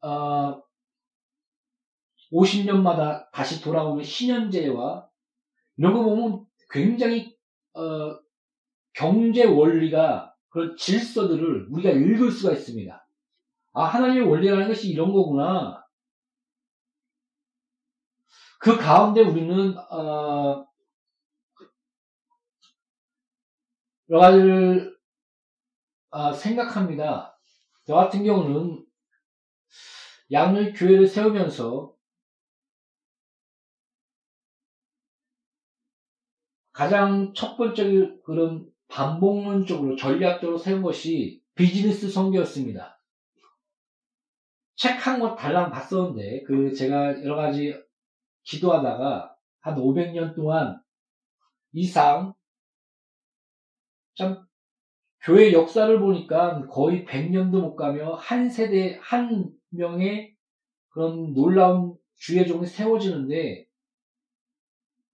어, 0.06 0.62
50년마다 2.32 3.32
다시 3.32 3.60
돌아오는 3.62 4.03
신현제와 4.03 5.10
이런 5.78 5.93
거 5.93 6.03
보면 6.03 6.45
굉장히 6.70 7.36
어, 7.74 8.20
경제 8.93 9.45
원리가 9.45 10.36
그런 10.49 10.78
질서들을 10.78 11.70
우리가 11.72 11.89
읽을 11.89 12.32
수가 12.32 12.53
있습니다. 12.53 13.08
아 13.74 13.84
하나님의 13.84 14.30
원리라는 14.30 14.68
것이 14.68 14.89
이런 14.89 15.12
거구나. 15.12 15.84
그 18.60 18.78
가운데 18.78 19.22
우리는 19.22 19.76
어, 19.91 20.68
여러 24.10 24.22
가지를 24.22 24.95
어, 26.12 26.32
생각합니다. 26.32 27.38
저 27.86 27.95
같은 27.95 28.24
경우는 28.24 28.84
양의 30.32 30.73
교회를 30.73 31.07
세우면서 31.07 31.93
가장 36.71 37.34
첫 37.34 37.55
번째 37.55 38.19
그런 38.23 38.69
반복론적으로 38.88 39.95
전략적으로 39.95 40.57
세운 40.57 40.82
것이 40.82 41.41
비즈니스 41.55 42.09
성교였습니다. 42.09 42.99
책 44.76 44.99
한 44.99 45.19
권 45.21 45.36
달랑 45.38 45.71
봤었는데 45.71 46.43
그 46.43 46.73
제가 46.73 47.23
여러 47.23 47.36
가지 47.38 47.73
기도하다가 48.43 49.36
한 49.61 49.76
500년 49.76 50.36
동안 50.36 50.82
이상 51.71 52.34
참 54.15 54.45
교회 55.21 55.53
역사를 55.53 55.99
보니까 55.99 56.67
거의 56.67 57.05
100년도 57.05 57.61
못 57.61 57.76
가며 57.76 58.15
한 58.15 58.49
세대 58.49 58.99
한 59.01 59.49
명의 59.76 60.36
그런 60.89 61.34
놀라운 61.34 61.95
주의 62.15 62.47
종이 62.47 62.65
세워지는데 62.65 63.67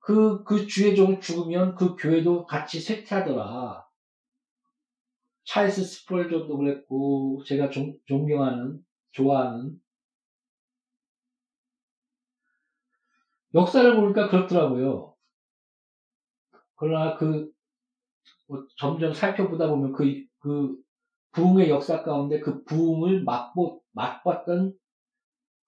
그, 0.01 0.43
그 0.43 0.65
주의 0.67 0.95
종이 0.95 1.19
죽으면 1.19 1.75
그 1.75 1.95
교회도 1.95 2.45
같이 2.45 2.79
쇠퇴하더라. 2.79 3.85
찰스 5.45 5.83
스펄전도 5.83 6.57
그랬고, 6.57 7.43
제가 7.45 7.69
종, 7.69 7.95
존경하는, 8.05 8.83
좋아하는. 9.11 9.79
역사를 13.53 13.95
보니까 13.95 14.29
그렇더라고요. 14.29 15.15
그러나 16.75 17.15
그, 17.17 17.51
뭐 18.47 18.65
점점 18.77 19.13
살펴보다 19.13 19.67
보면 19.67 19.93
그, 19.93 20.25
그 20.39 20.80
부흥의 21.31 21.69
역사 21.69 22.03
가운데 22.03 22.39
그 22.39 22.63
부흥을 22.63 23.23
맛보, 23.23 23.81
맛봤던 23.93 24.73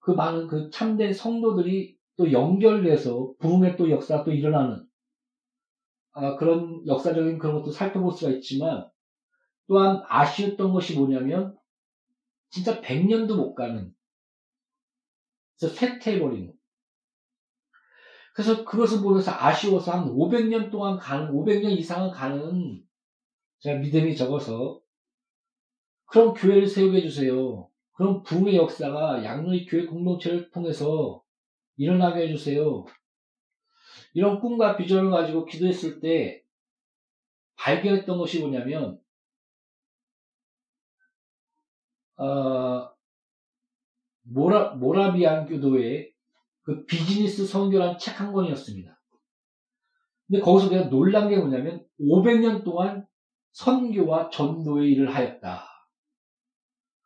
그 0.00 0.10
많은 0.10 0.46
그 0.46 0.70
참된 0.70 1.12
성도들이 1.12 1.96
또 2.16 2.30
연결돼서 2.30 3.32
부흥의 3.38 3.76
또 3.76 3.90
역사가 3.90 4.24
또 4.24 4.32
일어나는 4.32 4.86
아, 6.12 6.36
그런 6.36 6.86
역사적인 6.86 7.38
그런 7.38 7.56
것도 7.56 7.70
살펴볼 7.72 8.12
수가 8.12 8.32
있지만 8.32 8.88
또한 9.66 10.02
아쉬웠던 10.06 10.72
것이 10.72 10.96
뭐냐면 10.96 11.56
진짜 12.50 12.80
100년도 12.80 13.36
못 13.36 13.54
가는 13.54 13.92
그래서 15.58 15.74
쇠퇴해버리는 15.74 16.52
그래서 18.34 18.64
그것을 18.64 19.00
보면서 19.00 19.32
아쉬워서 19.32 19.92
한 19.92 20.08
500년 20.08 20.70
동안 20.70 20.98
가는 20.98 21.32
500년 21.32 21.70
이상은 21.78 22.10
가는 22.10 22.82
제가 23.60 23.78
믿음이 23.78 24.14
적어서 24.16 24.83
그런 26.14 26.32
교회를 26.32 26.68
세우게 26.68 26.98
해주세요. 26.98 27.68
그런 27.94 28.22
부흥의 28.22 28.54
역사가 28.54 29.24
양로의 29.24 29.66
교회 29.66 29.84
공동체를 29.84 30.48
통해서 30.52 31.24
일어나게 31.76 32.28
해주세요. 32.28 32.84
이런 34.12 34.38
꿈과 34.38 34.76
비전을 34.76 35.10
가지고 35.10 35.44
기도했을 35.44 35.98
때 35.98 36.44
발견했던 37.56 38.16
것이 38.16 38.38
뭐냐면, 38.38 39.00
어, 42.16 42.92
모라, 44.22 44.74
모라비안 44.76 45.46
교도의 45.46 46.12
그 46.62 46.86
비즈니스 46.86 47.44
선교라는 47.44 47.98
책한 47.98 48.32
권이었습니다. 48.32 49.02
근데 50.28 50.40
거기서 50.40 50.70
내가 50.70 50.88
놀란 50.90 51.28
게 51.28 51.36
뭐냐면 51.38 51.84
500년 51.98 52.62
동안 52.62 53.04
선교와 53.50 54.30
전도의 54.30 54.92
일을 54.92 55.12
하였다. 55.12 55.73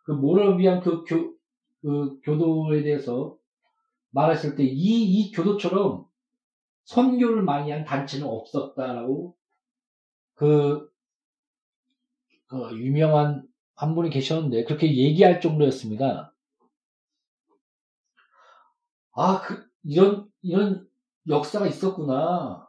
그 0.08 0.12
모라비안 0.12 0.80
그 0.80 1.04
교, 1.04 1.34
그 1.82 2.18
교도에 2.22 2.82
대해서 2.82 3.36
말했을 4.08 4.56
때 4.56 4.64
이, 4.64 4.70
이 4.72 5.30
교도처럼 5.32 6.06
선교를 6.84 7.42
많이 7.42 7.70
한 7.70 7.84
단체는 7.84 8.26
없었다라고 8.26 9.36
그, 10.32 10.90
그 12.46 12.78
유명한 12.78 13.46
한 13.74 13.94
분이 13.94 14.08
계셨는데 14.08 14.64
그렇게 14.64 14.96
얘기할 14.96 15.42
정도였습니다. 15.42 16.34
아, 19.12 19.42
그, 19.42 19.62
이런, 19.82 20.26
이런 20.40 20.88
역사가 21.28 21.66
있었구나. 21.66 22.66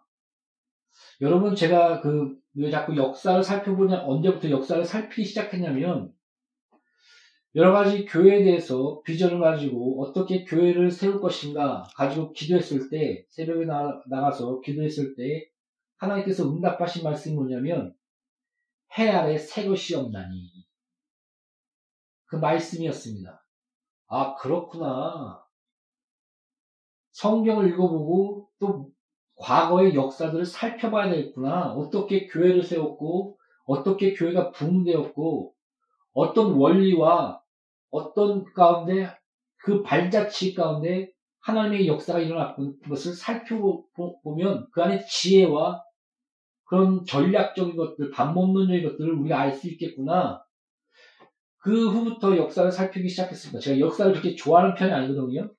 여러분, 1.22 1.56
제가 1.56 2.02
그, 2.02 2.38
왜 2.56 2.70
자꾸 2.70 2.98
역사를 2.98 3.42
살펴보냐, 3.42 4.04
언제부터 4.04 4.50
역사를 4.50 4.84
살피기 4.84 5.26
시작했냐면, 5.26 6.14
여러 7.56 7.74
가지 7.74 8.06
교회에 8.06 8.44
대해서 8.44 9.02
비전을 9.04 9.40
가지고 9.40 10.04
어떻게 10.04 10.44
교회를 10.46 10.92
세울 10.92 11.20
것인가 11.20 11.84
가지고 11.96 12.32
기도했을 12.32 12.90
때, 12.90 13.26
새벽에 13.30 13.66
나, 13.66 14.02
나가서 14.08 14.62
기도했을 14.62 15.16
때, 15.16 15.50
하나님께서 15.98 16.48
응답하신 16.48 17.04
말씀이 17.04 17.36
뭐냐면, 17.36 17.96
해 18.98 19.10
아래 19.10 19.38
새 19.38 19.68
것이 19.68 19.96
없나니. 19.96 20.52
그 22.26 22.36
말씀이었습니다. 22.36 23.44
아, 24.08 24.36
그렇구나. 24.36 25.44
성경을 27.14 27.70
읽어보고 27.70 28.50
또 28.60 28.92
과거의 29.36 29.96
역사들을 29.96 30.46
살펴봐야 30.46 31.12
되겠구나. 31.12 31.74
어떻게 31.74 32.28
교회를 32.28 32.62
세웠고, 32.62 33.40
어떻게 33.66 34.14
교회가 34.14 34.52
붕되었고, 34.52 35.56
어떤 36.14 36.54
원리와 36.54 37.42
어떤 37.92 38.44
가운데 38.54 39.10
그 39.58 39.84
발자취 39.84 40.54
가운데 40.54 41.12
하나님의 41.42 41.88
역사가 41.88 42.20
일어났던 42.20 42.80
것을 42.88 43.14
살펴보면 43.14 44.68
그 44.72 44.84
안에 44.84 45.06
지혜와 45.06 45.84
그런 46.66 47.04
전략적인 47.04 47.76
것들, 47.76 48.12
반복론적인 48.12 48.84
것들을 48.84 49.14
우리가 49.14 49.40
알 49.40 49.54
수 49.54 49.68
있겠구나. 49.70 50.44
그 51.58 51.90
후부터 51.90 52.38
역사를 52.38 52.72
살피기 52.72 53.10
시작했습니다. 53.10 53.60
제가 53.60 53.80
역사를 53.80 54.12
그렇게 54.12 54.36
좋아하는 54.36 54.76
편이 54.76 54.92
아니거든요. 54.92 55.52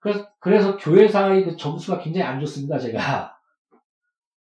그래서, 0.00 0.28
그래서 0.40 0.76
교회사의 0.76 1.44
그 1.44 1.56
점수가 1.56 2.00
굉장히 2.00 2.26
안 2.26 2.40
좋습니다, 2.40 2.78
제가. 2.78 3.36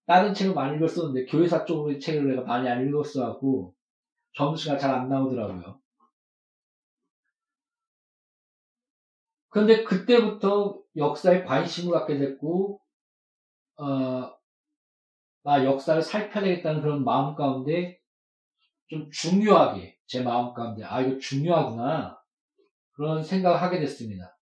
다른 0.06 0.32
책을 0.32 0.54
많이 0.54 0.76
읽었었는데, 0.76 1.26
교회사 1.26 1.64
쪽의 1.64 2.00
책을 2.00 2.28
내가 2.28 2.42
많이 2.42 2.68
안 2.68 2.86
읽었어갖고, 2.88 3.74
점수가 4.34 4.78
잘 4.78 4.94
안 4.94 5.08
나오더라고요. 5.08 5.80
그런데 9.48 9.82
그때부터 9.84 10.80
역사에 10.96 11.44
관심을 11.44 11.92
갖게 11.92 12.18
됐고, 12.18 12.80
어, 13.78 14.32
나 15.42 15.64
역사를 15.64 16.00
살펴야 16.02 16.44
되겠다는 16.44 16.82
그런 16.82 17.04
마음 17.04 17.34
가운데 17.34 17.98
좀 18.88 19.10
중요하게 19.10 19.96
제 20.06 20.22
마음 20.22 20.52
가운데 20.54 20.84
아 20.84 21.00
이거 21.00 21.18
중요하구나 21.18 22.20
그런 22.92 23.22
생각을 23.22 23.60
하게 23.62 23.80
됐습니다. 23.80 24.38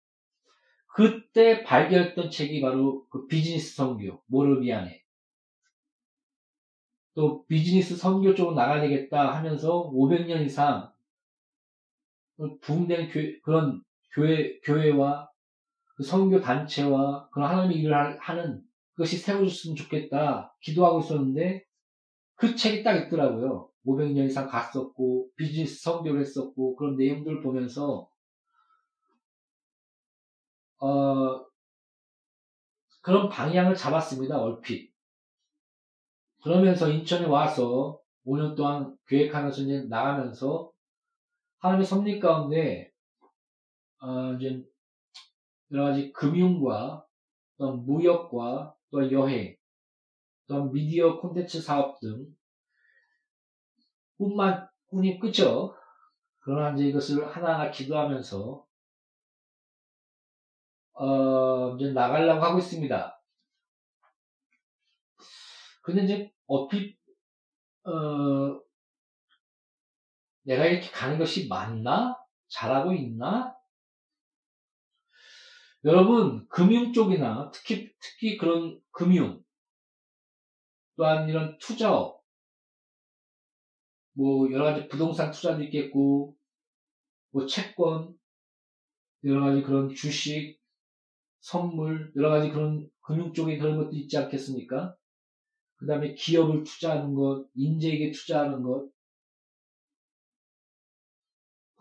그때 0.95 1.63
발견했던 1.63 2.31
책이 2.31 2.61
바로 2.61 3.07
그 3.09 3.27
비즈니스 3.27 3.77
선교 3.77 4.23
모르비안에 4.27 5.03
또 7.19 7.45
비즈니스 7.47 7.97
선교 7.97 8.33
쪽으로 8.33 8.55
나가야 8.55 8.81
되겠다 8.81 9.35
하면서 9.35 9.91
500년 9.91 10.47
이상 10.47 10.93
부흥된 12.61 13.09
교회, 13.11 13.41
그런 13.41 13.83
교회 14.13 14.61
교회와 14.61 15.29
그 15.97 16.05
선교 16.05 16.41
단체와 16.41 17.29
그런 17.31 17.51
하나님의 17.51 17.79
일을 17.79 18.21
하는 18.21 18.63
그것이 18.93 19.17
세워졌으면 19.17 19.75
좋겠다 19.75 20.55
기도하고 20.61 21.01
있었는데 21.01 21.65
그 22.37 22.55
책이 22.55 22.85
딱 22.85 22.95
있더라고요. 22.95 23.69
500년 23.85 24.27
이상 24.27 24.47
갔었고 24.47 25.31
비즈니스 25.35 25.83
선교를 25.83 26.21
했었고 26.21 26.77
그런 26.77 26.97
내용들을 26.97 27.43
보면서 27.43 28.09
어, 30.79 31.45
그런 33.01 33.29
방향을 33.29 33.75
잡았습니다. 33.75 34.39
얼핏. 34.39 34.97
그러면서 36.43 36.89
인천에 36.89 37.27
와서 37.27 38.01
5년 38.27 38.55
동안 38.55 38.97
계획하면서 39.07 39.63
이제 39.63 39.87
나가면서 39.89 40.71
하나님의 41.59 41.87
섭리 41.87 42.21
가운데 42.21 42.93
어, 44.01 44.33
이제 44.35 44.63
여러 45.73 45.85
가지 45.85 46.13
금융과 46.13 47.05
또 47.57 47.77
무역과 47.77 48.75
또 48.91 49.13
여행, 49.13 49.57
또 50.47 50.71
미디어 50.71 51.21
콘텐츠 51.21 51.61
사업 51.61 51.99
등 52.01 52.27
꿈만 54.17 54.69
꿈이 54.87 55.19
끝죠. 55.19 55.75
그러나 56.39 56.75
이제 56.75 56.89
이것을 56.89 57.27
하나하나 57.29 57.71
기도하면서 57.71 58.65
어, 60.95 61.77
이제 61.77 61.93
나가려고 61.93 62.43
하고 62.43 62.59
있습니다. 62.59 63.18
근데 65.89 66.05
이제 66.05 66.31
어필 66.47 66.99
어, 67.85 68.61
내가 70.43 70.67
이렇게 70.67 70.91
가는 70.91 71.17
것이 71.19 71.49
맞나? 71.49 72.15
잘하고 72.49 72.93
있나? 72.93 73.57
여러분, 75.85 76.47
금융 76.49 76.93
쪽이나 76.93 77.51
특히, 77.55 77.91
특히 78.01 78.37
그런 78.37 78.79
금융, 78.91 79.43
또한 80.97 81.27
이런 81.27 81.57
투자업, 81.57 82.23
뭐 84.13 84.53
여러 84.53 84.65
가지 84.65 84.89
부동산 84.89 85.31
투자도 85.31 85.63
있겠고, 85.65 86.37
뭐 87.31 87.47
채권, 87.47 88.15
여러 89.25 89.47
가지 89.47 89.63
그런 89.63 89.95
주식, 89.95 90.61
선물, 91.41 92.13
여러 92.15 92.29
가지 92.29 92.51
그런 92.51 92.91
금융 93.01 93.33
쪽에 93.33 93.57
그런 93.57 93.79
것도 93.79 93.97
있지 93.97 94.19
않겠습니까? 94.19 94.95
그 95.79 95.87
다음에 95.87 96.15
기업을 96.15 96.65
투자하는 96.65 97.15
것, 97.15 97.47
인재에게 97.55 98.11
투자하는 98.11 98.63
것, 98.63 98.91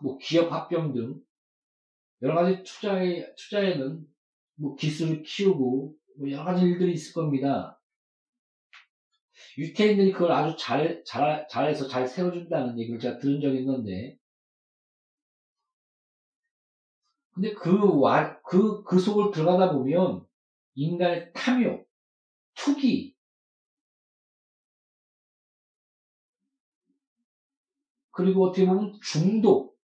뭐 0.00 0.16
기업 0.18 0.52
합병 0.52 0.92
등 0.92 1.20
여러 2.22 2.34
가지 2.34 2.62
투자에, 2.62 3.34
투자에는 3.34 4.06
뭐 4.54 4.76
기술을 4.76 5.22
키우고 5.22 5.96
뭐 6.18 6.30
여러 6.30 6.44
가지 6.44 6.64
일들이 6.64 6.92
있을 6.92 7.12
겁니다. 7.12 7.80
유태인들이 9.56 10.12
그걸 10.12 10.32
아주 10.32 10.56
잘, 10.56 11.02
잘, 11.04 11.46
잘해서 11.48 11.88
잘 11.88 12.06
세워준다는 12.06 12.78
얘기를 12.78 13.00
제가 13.00 13.18
들은 13.18 13.40
적이 13.40 13.58
있는데, 13.58 14.16
근데 17.34 17.54
그, 17.54 18.00
와, 18.00 18.40
그, 18.42 18.82
그 18.84 18.98
속을 18.98 19.32
들어가다 19.32 19.72
보면, 19.72 20.26
인간의 20.74 21.32
탐욕, 21.34 21.88
투기, 22.54 23.17
그리고 28.18 28.46
어떻게 28.46 28.66
보면 28.66 28.98
중독, 29.00 29.78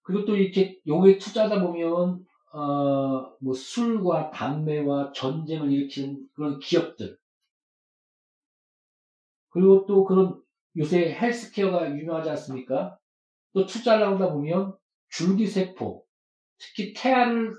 그리고 0.00 0.24
또 0.24 0.36
이렇게 0.36 0.80
용에 0.86 1.18
투자하다 1.18 1.60
보면 1.60 2.24
어, 2.50 3.36
뭐 3.42 3.52
술과 3.52 4.30
담배와 4.30 5.12
전쟁을 5.12 5.70
일으키는 5.70 6.30
그런 6.32 6.58
기업들 6.60 7.18
그리고 9.50 9.84
또 9.84 10.06
그런 10.06 10.42
요새 10.78 11.12
헬스케어가 11.12 11.94
유명하지 11.98 12.30
않습니까? 12.30 12.98
또 13.52 13.66
투자를 13.66 14.14
하다 14.14 14.32
보면 14.32 14.74
줄기세포 15.10 16.06
특히 16.56 16.94
태아를 16.94 17.52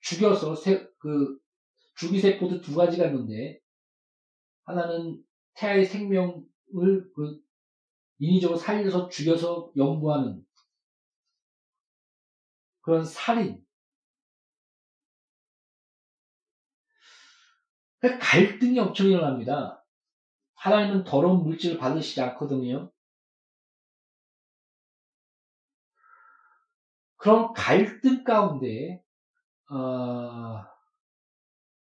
죽여서 0.00 0.56
세, 0.56 0.84
그 0.98 1.38
줄기세포도 1.96 2.60
두 2.60 2.74
가지가 2.74 3.06
있는데 3.06 3.60
하나는 4.64 5.22
태아의 5.54 5.84
생명을 5.84 7.12
그 7.14 7.40
인위적으로 8.18 8.58
살려서 8.58 9.08
죽여서 9.08 9.72
연구하는 9.76 10.44
그런 12.80 13.04
살인. 13.04 13.64
그 17.98 18.18
갈등이 18.18 18.78
엄청 18.78 19.06
일어납니다. 19.06 19.82
하나님은 20.54 21.04
더러운 21.04 21.42
물질을 21.42 21.78
받으시지 21.78 22.20
않거든요. 22.20 22.92
그런 27.16 27.54
갈등 27.54 28.22
가운데 28.22 29.02
어, 29.70 30.62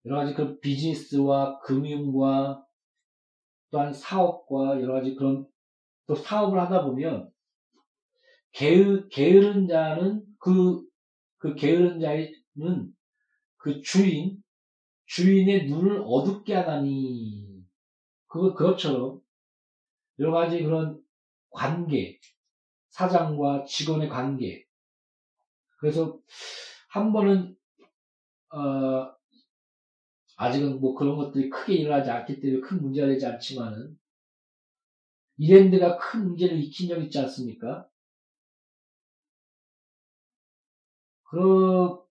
여러 0.07 0.17
가지 0.17 0.33
그런 0.35 0.59
비즈니스와 0.61 1.59
금융과 1.61 2.66
또한 3.71 3.93
사업과 3.93 4.81
여러 4.81 4.95
가지 4.95 5.15
그런 5.15 5.47
또 6.07 6.15
사업을 6.15 6.59
하다 6.61 6.85
보면 6.85 7.31
게으, 8.53 9.09
게으른 9.09 9.69
자는 9.69 10.25
그, 10.39 10.83
그 11.39 11.55
게으른 11.55 12.01
자는 12.01 12.95
그 13.59 13.83
주인, 13.83 14.43
주인의 15.07 15.67
눈을 15.67 16.03
어둡게 16.05 16.55
하다니. 16.55 17.65
그거, 18.29 18.55
그것처럼 18.55 19.21
여러 20.19 20.33
가지 20.33 20.63
그런 20.63 21.03
관계, 21.51 22.19
사장과 22.91 23.65
직원의 23.65 24.09
관계. 24.09 24.65
그래서 25.79 26.19
한 26.89 27.13
번은, 27.13 27.57
어, 28.51 29.16
아직은 30.37 30.81
뭐 30.81 30.95
그런 30.95 31.17
것들이 31.17 31.51
크게 31.51 31.75
일어나지 31.75 32.11
않기 32.11 32.41
때문에 32.41 32.61
큰 32.61 32.83
문제가 32.83 33.09
되지 33.09 33.27
않지만은, 33.27 33.99
이랜드가 35.39 35.99
큰 35.99 36.25
문제를 36.29 36.59
익힌 36.59 36.89
적 36.89 36.99
있지 37.03 37.19
않습니까? 37.19 37.89
그, 41.25 42.07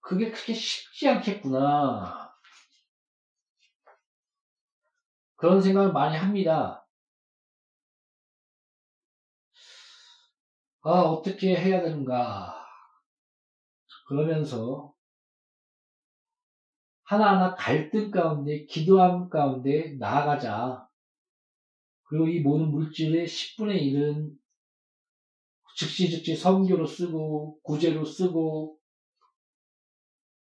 그게 0.00 0.30
그렇게 0.30 0.54
쉽지 0.54 1.08
않겠구나. 1.08 2.32
그런 5.36 5.60
생각을 5.60 5.92
많이 5.92 6.16
합니다. 6.16 6.86
아, 10.82 10.90
어떻게 11.00 11.56
해야 11.56 11.82
되는가. 11.82 12.66
그러면서 14.06 14.93
하나하나 17.14 17.54
갈등 17.54 18.10
가운데, 18.10 18.64
기도함 18.66 19.28
가운데 19.28 19.94
나아가자. 19.98 20.88
그리고 22.04 22.28
이 22.28 22.40
모든 22.40 22.70
물질의 22.70 23.26
10분의 23.26 23.80
1은 23.82 24.36
즉시 25.76 26.10
즉시 26.10 26.36
선교로 26.36 26.86
쓰고 26.86 27.60
구제로 27.62 28.04
쓰고 28.04 28.78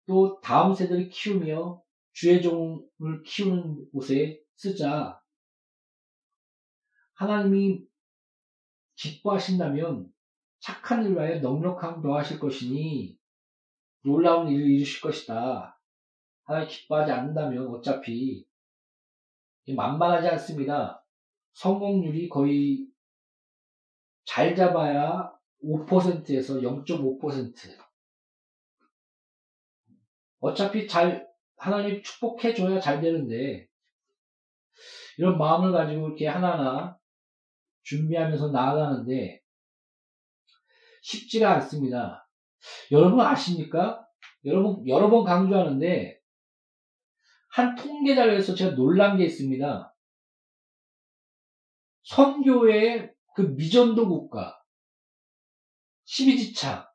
또 0.06 0.40
다음 0.40 0.74
세대를 0.74 1.08
키우며 1.10 1.82
주의 2.12 2.42
종을 2.42 3.22
키우는 3.24 3.90
곳에 3.92 4.40
쓰자. 4.56 5.20
하나님이 7.14 7.84
기뻐하신다면 8.94 10.10
착한 10.60 11.04
일로 11.04 11.20
하여 11.20 11.40
넉넉함 11.40 12.02
더하실 12.02 12.38
것이니 12.38 13.18
놀라운 14.02 14.48
일을 14.48 14.70
이루실 14.70 15.00
것이다. 15.00 15.77
하나님 16.48 16.66
기뻐하지 16.66 17.12
않는다면 17.12 17.68
어차피 17.68 18.46
만만하지 19.76 20.28
않습니다. 20.28 21.04
성공률이 21.52 22.30
거의 22.30 22.86
잘 24.24 24.56
잡아야 24.56 25.30
5%에서 25.62 26.54
0.5%. 26.60 27.54
어차피 30.40 30.88
잘, 30.88 31.28
하나님 31.56 32.02
축복해줘야 32.02 32.80
잘 32.80 33.02
되는데, 33.02 33.68
이런 35.18 35.36
마음을 35.36 35.72
가지고 35.72 36.06
이렇게 36.06 36.28
하나하나 36.28 36.98
준비하면서 37.82 38.52
나아가는데, 38.52 39.42
쉽지가 41.02 41.56
않습니다. 41.56 42.26
여러분 42.90 43.20
아십니까? 43.20 44.06
여러분, 44.46 44.86
여러 44.88 45.10
번 45.10 45.24
강조하는데, 45.24 46.17
한 47.58 47.74
통계 47.74 48.14
자료에서 48.14 48.54
제가 48.54 48.76
놀란 48.76 49.16
게 49.16 49.24
있습니다. 49.24 49.92
선교의 52.04 53.12
그 53.34 53.42
미전도 53.42 54.08
국가, 54.08 54.56
12지차, 56.06 56.86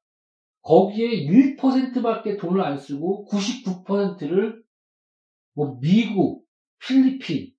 거기에 0.62 1.28
1%밖에 1.28 2.38
돈을 2.38 2.62
안 2.62 2.78
쓰고 2.78 3.28
99%를 3.28 4.64
뭐 5.54 5.78
미국, 5.82 6.48
필리핀, 6.80 7.54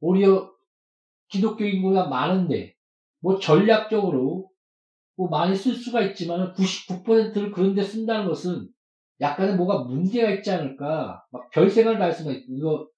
오히려 0.00 0.52
기독교 1.28 1.64
인구가 1.64 2.08
많은데 2.08 2.74
뭐 3.20 3.38
전략적으로 3.38 4.50
뭐 5.14 5.28
많이 5.28 5.54
쓸 5.54 5.76
수가 5.76 6.02
있지만 6.02 6.52
99%를 6.52 7.52
그런 7.52 7.76
데 7.76 7.84
쓴다는 7.84 8.26
것은 8.26 8.68
약간의 9.20 9.56
뭐가 9.56 9.84
문제가 9.84 10.30
있지 10.30 10.50
않을까. 10.50 11.24
막 11.30 11.50
별생각을 11.50 11.98
다 11.98 12.06
했으면 12.06 12.42
이거 12.48 12.88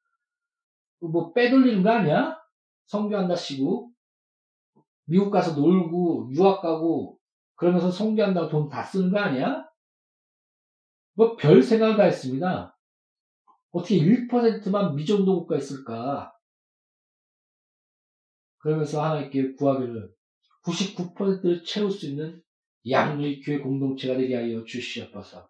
뭐 1.00 1.32
빼돌리는 1.32 1.82
거 1.82 1.90
아니야? 1.90 2.38
성교한다시고 2.86 3.90
미국 5.06 5.30
가서 5.30 5.54
놀고 5.54 6.30
유학 6.32 6.62
가고 6.62 7.18
그러면서 7.56 7.90
성교한다고 7.90 8.48
돈 8.48 8.68
다 8.70 8.82
쓰는 8.84 9.10
거 9.10 9.18
아니야? 9.18 9.64
뭐 11.14 11.36
별 11.36 11.62
생각을 11.62 11.96
다 11.96 12.04
했습니다. 12.04 12.76
어떻게 13.72 13.96
1%만 13.98 14.94
미정도 14.96 15.40
국가 15.40 15.56
있을까? 15.56 16.32
그러면서 18.58 19.02
하나님께 19.04 19.54
구하기를 19.54 20.10
99%를 20.64 21.64
채울 21.64 21.90
수 21.90 22.06
있는 22.08 22.40
양의 22.88 23.40
교회 23.40 23.58
공동체가 23.58 24.16
되게 24.16 24.36
하여 24.36 24.64
주시옵소서. 24.64 25.48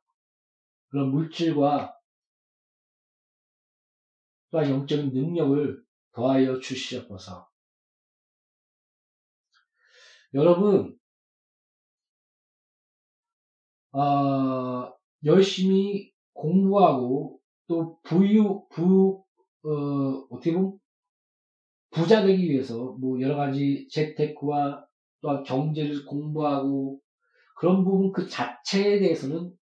그런 0.93 1.11
물질과 1.11 1.99
또한 4.51 4.71
영적인 4.71 5.15
능력을 5.15 5.83
더하여 6.13 6.61
주시옵소서. 6.61 7.49
여러분, 10.35 10.99
어, 13.93 14.93
열심히 15.25 16.13
공부하고 16.35 17.41
또 17.69 17.99
부유 18.03 18.67
부 18.69 19.25
어, 19.65 19.71
어떻게 20.29 20.53
보면 20.53 20.79
부자 21.91 22.23
되기 22.23 22.51
위해서 22.51 22.97
뭐 23.01 23.19
여러 23.23 23.37
가지 23.37 23.89
재테크와 23.91 24.87
또한 25.23 25.43
경제를 25.43 26.05
공부하고 26.05 27.01
그런 27.57 27.83
부분 27.83 28.13
그 28.13 28.29
자체에 28.29 28.99
대해서는 28.99 29.57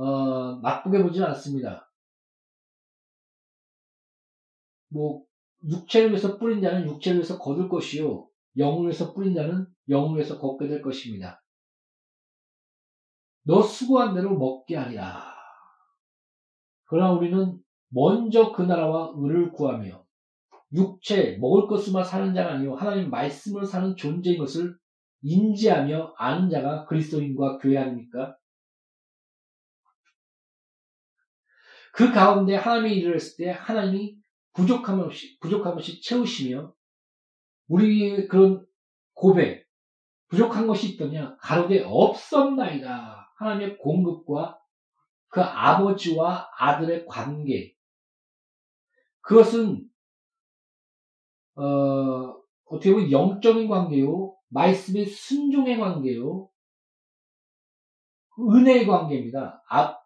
어, 0.00 0.58
나쁘게 0.62 1.02
보지는 1.02 1.26
않습니다. 1.28 1.92
뭐 4.88 5.24
육체를 5.68 6.08
위해서 6.08 6.38
뿌린 6.38 6.62
자는 6.62 6.86
육체를 6.86 7.18
위해서 7.18 7.38
거둘 7.38 7.68
것이요 7.68 8.26
영을 8.56 8.84
위해서 8.84 9.12
뿌린 9.12 9.34
자는 9.34 9.66
영을 9.90 10.16
위해서 10.16 10.38
걷게 10.38 10.68
될 10.68 10.80
것입니다. 10.80 11.42
너 13.42 13.62
수고한 13.62 14.14
대로 14.14 14.38
먹게 14.38 14.74
하리라. 14.74 15.22
그러나 16.86 17.12
우리는 17.12 17.58
먼저 17.88 18.52
그 18.52 18.62
나라와 18.62 19.12
의를 19.16 19.52
구하며 19.52 20.02
육체 20.72 21.36
먹을 21.38 21.68
것으로만 21.68 22.04
사는 22.04 22.32
자가 22.32 22.52
아니요 22.52 22.74
하나님 22.74 23.10
말씀을 23.10 23.66
사는 23.66 23.94
존재인 23.96 24.38
것을 24.38 24.76
인지하며 25.22 26.14
아는 26.16 26.48
자가 26.48 26.86
그리스도인과 26.86 27.58
교회 27.58 27.76
아닙니까? 27.76 28.36
그 31.92 32.12
가운데 32.12 32.54
하나님의 32.54 32.96
일을 32.98 33.14
했을 33.16 33.36
때 33.36 33.50
하나님이 33.50 34.16
부족함 34.52 35.00
없이 35.00 35.38
부족함 35.40 35.74
없이 35.74 36.00
채우시며 36.02 36.72
우리의 37.68 38.28
그런 38.28 38.66
고백 39.14 39.68
부족한 40.28 40.66
것이 40.66 40.92
있더냐? 40.92 41.36
가로되 41.40 41.82
없었나이다. 41.84 43.32
하나님의 43.36 43.78
공급과 43.78 44.60
그 45.28 45.40
아버지와 45.40 46.48
아들의 46.56 47.06
관계. 47.06 47.74
그것은 49.20 49.88
어, 51.56 51.62
어떻게 52.64 52.92
보면 52.92 53.10
영적인 53.10 53.68
관계요 53.68 54.36
말씀의 54.48 55.06
순종의 55.06 55.78
관계요 55.78 56.48
은혜의 58.38 58.86
관계입니다. 58.86 59.62
아, 59.68 59.99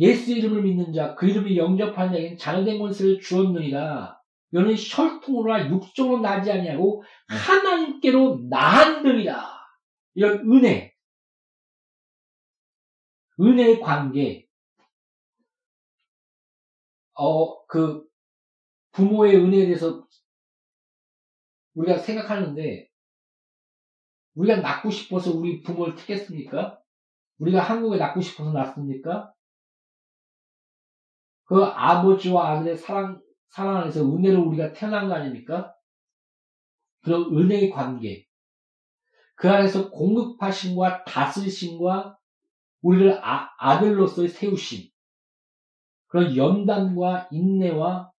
예수 0.00 0.32
이름을 0.32 0.62
믿는 0.62 0.94
자, 0.94 1.14
그 1.14 1.28
이름이 1.28 1.58
영접하는 1.58 2.12
자에게는 2.12 2.38
자녀된 2.38 2.78
권세를 2.78 3.20
주었느니라. 3.20 4.18
너는 4.48 4.74
혈통으로나 4.74 5.68
육종으로 5.68 6.20
나지 6.20 6.50
아니하고 6.50 7.04
하나님께로 7.28 8.46
나한들이라. 8.48 9.60
이런 10.14 10.38
은혜. 10.50 10.94
은혜의 13.38 13.80
관계. 13.80 14.46
어, 17.14 17.66
그, 17.66 18.08
부모의 18.92 19.36
은혜에 19.36 19.66
대해서 19.66 20.06
우리가 21.74 21.98
생각하는데, 21.98 22.88
우리가 24.34 24.60
낳고 24.60 24.90
싶어서 24.90 25.30
우리 25.30 25.62
부모를 25.62 25.94
택했습니까? 25.94 26.80
우리가 27.38 27.60
한국에 27.60 27.98
낳고 27.98 28.22
싶어서 28.22 28.52
낳습니까? 28.52 29.32
그 31.50 31.64
아버지와 31.64 32.50
아들의 32.50 32.78
사랑, 32.78 33.20
사랑 33.48 33.78
안에서 33.78 34.04
은혜로 34.04 34.40
우리가 34.40 34.72
태어난 34.72 35.08
거 35.08 35.14
아닙니까? 35.14 35.74
그런 37.02 37.24
은혜의 37.24 37.70
관계. 37.70 38.24
그 39.34 39.50
안에서 39.50 39.90
공급하심과 39.90 41.02
다스리심과 41.02 42.16
우리를 42.82 43.18
아, 43.24 43.50
아들로서의 43.58 44.28
세우심. 44.28 44.90
그런 46.06 46.36
연단과 46.36 47.26
인내와 47.32 48.12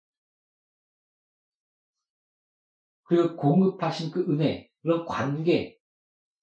그리고 3.04 3.38
공급하신 3.38 4.12
그 4.12 4.26
은혜, 4.30 4.70
그런 4.82 5.06
관계. 5.06 5.78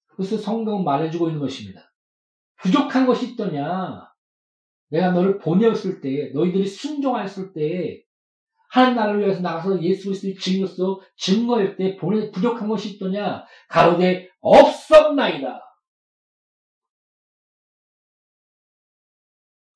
그것을 0.07 0.39
성경은 0.39 0.83
말해주고 0.83 1.27
있는 1.27 1.39
것입니다. 1.39 1.93
부족한 2.55 3.05
것이 3.05 3.33
있더냐? 3.33 4.08
내가 4.89 5.11
너를 5.11 5.39
보내었을 5.39 6.01
때, 6.01 6.31
너희들이 6.33 6.67
순종했을 6.67 7.53
때, 7.53 8.03
하나님 8.69 8.97
나라를 8.97 9.21
위해서 9.21 9.41
나가서 9.41 9.81
예수 9.81 10.05
그리스도의 10.05 10.35
증인으로서 10.35 11.01
증거할 11.17 11.75
때 11.75 11.95
보내 11.97 12.29
부족한 12.29 12.67
것이 12.67 12.93
있더냐? 12.93 13.43
가로되 13.67 14.29
없었나이다. 14.41 15.59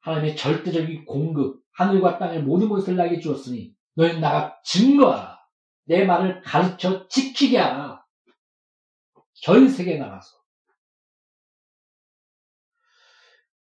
하나님의 0.01 0.35
절대적인 0.35 1.05
공급, 1.05 1.63
하늘과 1.71 2.19
땅의 2.19 2.43
모든 2.43 2.69
것을 2.69 2.95
나에게 2.95 3.19
주었으니 3.19 3.73
너희는 3.95 4.21
나가 4.21 4.59
증거하라. 4.63 5.39
내 5.85 6.05
말을 6.05 6.41
가르쳐 6.41 7.07
지키게 7.07 7.57
하라. 7.57 8.03
전 9.33 9.67
세계에 9.67 9.97
나가서. 9.97 10.42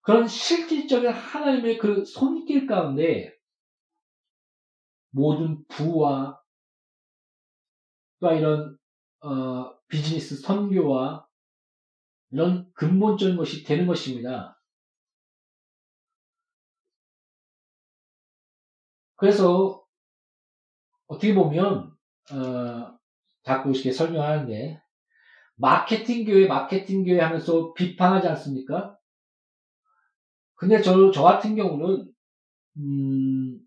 그런 0.02 0.28
실질적인 0.28 1.10
하나님의 1.10 1.78
그 1.78 2.04
손길 2.06 2.66
가운데 2.66 3.34
모든 5.12 5.64
부와 5.68 6.42
또 8.20 8.32
이런 8.32 8.78
어, 9.22 9.78
비즈니스 9.88 10.40
선교와 10.42 11.28
이런 12.32 12.72
근본적인 12.74 13.36
것이 13.36 13.64
되는 13.64 13.86
것입니다. 13.88 14.58
그래서 19.16 19.84
어떻게 21.08 21.36
보면 21.36 21.96
어, 22.32 23.00
자꾸 23.44 23.72
이렇게 23.72 23.92
설명하는데 23.92 24.82
마케팅 25.56 26.26
교회 26.26 26.48
마케팅 26.48 27.04
교회 27.04 27.20
하면서 27.20 27.74
비판하지 27.74 28.28
않습니까? 28.30 28.98
근데 30.62 30.80
저, 30.80 31.10
저 31.10 31.24
같은 31.24 31.56
경우는 31.56 32.08
음, 32.78 33.60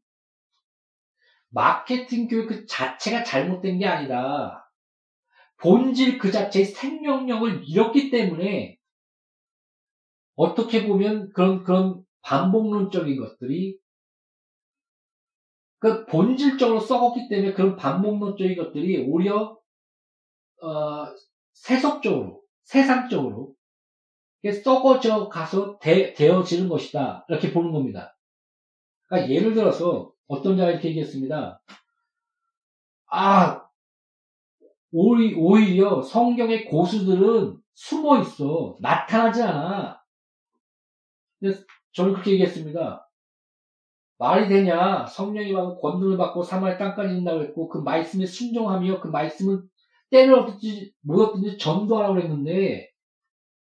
마케팅 1.49 2.29
교육 2.29 2.49
그 2.49 2.67
자체가 2.67 3.25
잘못된 3.25 3.81
게 3.81 3.87
아니라 3.87 4.65
본질 5.61 6.19
그 6.19 6.31
자체의 6.31 6.67
생명력을 6.67 7.65
잃었기 7.67 8.11
때문에 8.13 8.79
어떻게 10.37 10.87
보면 10.87 11.31
그런 11.31 11.65
그런 11.65 12.05
반복론적인 12.23 13.21
것들이 13.21 13.77
그 15.81 16.07
본질적으로 16.07 16.79
썩었기 16.79 17.29
때문에 17.29 17.55
그런 17.55 17.75
반복론적인 17.75 18.57
것들이 18.57 19.05
오히려 19.09 19.59
어, 20.63 21.07
세속적으로 21.55 22.41
세상적으로 22.63 23.57
썩어져 24.53 25.29
가서 25.29 25.79
되, 25.79 26.15
어지는 26.29 26.69
것이다 26.69 27.25
이렇게 27.29 27.53
보는 27.53 27.73
겁니다. 27.73 28.17
그러니까 29.07 29.31
예를 29.31 29.55
들어서 29.55 30.13
어떤 30.27 30.57
자가 30.57 30.71
이렇게 30.71 30.89
얘기했습니다. 30.89 31.61
아 33.07 33.65
오히려 34.93 36.03
성경의 36.03 36.67
고수들은 36.67 37.57
숨어 37.75 38.21
있어 38.21 38.77
나타나지 38.81 39.43
않아. 39.43 40.01
저는 41.93 42.13
그렇게 42.13 42.33
얘기했습니다. 42.33 43.09
말이 44.19 44.49
되냐? 44.49 45.07
성령이 45.07 45.53
받고 45.53 45.81
권능을 45.81 46.17
받고 46.17 46.43
사마리 46.43 46.79
땅까지 46.79 47.17
인다고 47.17 47.43
했고 47.43 47.69
그 47.69 47.79
말씀에 47.79 48.27
순종하며 48.27 49.01
그 49.01 49.09
말씀은 49.09 49.63
때를 50.11 50.35
얻든지 50.35 50.95
못 51.03 51.21
얻든지 51.21 51.59
전도하라고 51.59 52.21
했는데 52.21 52.94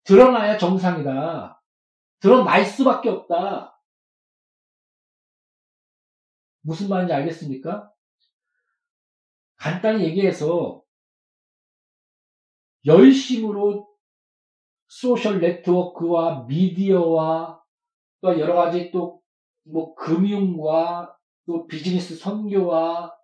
드러나야 0.04 0.58
정상이다. 0.58 1.62
드러날 2.20 2.66
수밖에 2.66 3.10
없다. 3.10 3.80
무슨 6.62 6.90
말인지 6.90 7.14
알겠습니까? 7.14 7.92
간단히 9.56 10.04
얘기해서 10.06 10.84
열심으로 12.86 13.90
소셜 14.88 15.40
네트워크와 15.40 16.46
미디어와 16.46 17.62
또 18.22 18.40
여러 18.40 18.56
가지 18.56 18.92
또 18.92 19.20
뭐 19.72 19.94
금융과 19.96 21.16
또 21.46 21.68
비즈니스 21.68 22.16
선교와 22.16 23.16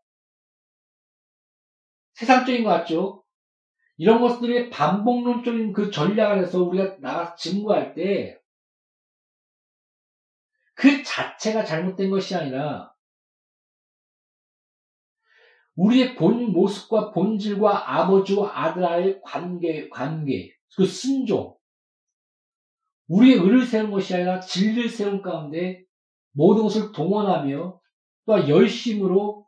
세상적인 2.13 2.63
것 2.63 2.69
같죠? 2.69 3.24
이런 3.97 4.21
것들의 4.21 4.69
반복론적인 4.69 5.73
그 5.73 5.89
전략을 5.89 6.43
해서 6.43 6.63
우리가 6.63 6.97
나가서 6.99 7.35
증거할 7.35 7.93
때 7.93 8.45
그 10.75 11.03
자체가 11.03 11.63
잘못된 11.63 12.11
것이 12.11 12.35
아니라 12.35 12.93
우리의 15.75 16.15
본 16.15 16.51
모습과 16.51 17.11
본질과 17.11 17.99
아버지와 17.99 18.51
아들의 18.53 19.21
관계, 19.23 19.89
관계, 19.89 20.53
그 20.75 20.85
순종, 20.85 21.57
우리의 23.07 23.39
의를 23.39 23.65
세운 23.65 23.91
것이 23.91 24.13
아니라 24.13 24.39
진리를 24.39 24.89
세운 24.89 25.21
가운데 25.21 25.83
모든 26.31 26.63
것을 26.63 26.91
동원하며 26.91 27.79
또 28.25 28.49
열심으로 28.49 29.44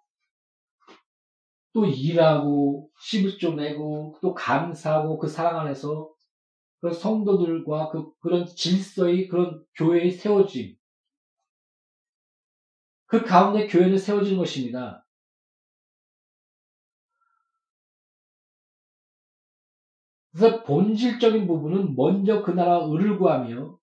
또 1.78 1.86
일하고 1.86 2.90
11조 3.00 3.54
내고 3.54 4.18
또 4.20 4.34
감사하고 4.34 5.20
그 5.20 5.28
사랑 5.28 5.60
안에서 5.60 6.12
그 6.82 6.92
성도들과 6.92 7.90
그 7.90 8.12
그런 8.18 8.48
질서의 8.48 9.28
그런 9.28 9.64
교회의 9.76 10.10
세워짐 10.10 10.76
그 13.06 13.24
가운데 13.24 13.68
교회는 13.68 13.96
세워지는 13.96 14.40
것입니다. 14.40 15.06
그래서 20.32 20.64
본질적인 20.64 21.46
부분은 21.46 21.96
먼저 21.96 22.42
그 22.42 22.50
나라 22.50 22.80
의를 22.86 23.20
구하며 23.20 23.78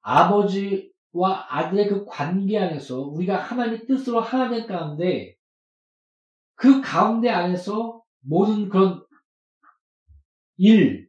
아버지와 0.00 1.48
아들의 1.50 1.88
그 1.88 2.06
관계 2.06 2.58
안에서 2.58 3.02
우리가 3.02 3.36
하나님의 3.36 3.86
뜻으로 3.86 4.20
하나 4.20 4.48
된 4.48 4.66
가운데 4.66 5.35
그 6.56 6.80
가운데 6.80 7.30
안에서 7.30 8.02
모든 8.20 8.68
그런 8.68 9.04
일, 10.56 11.08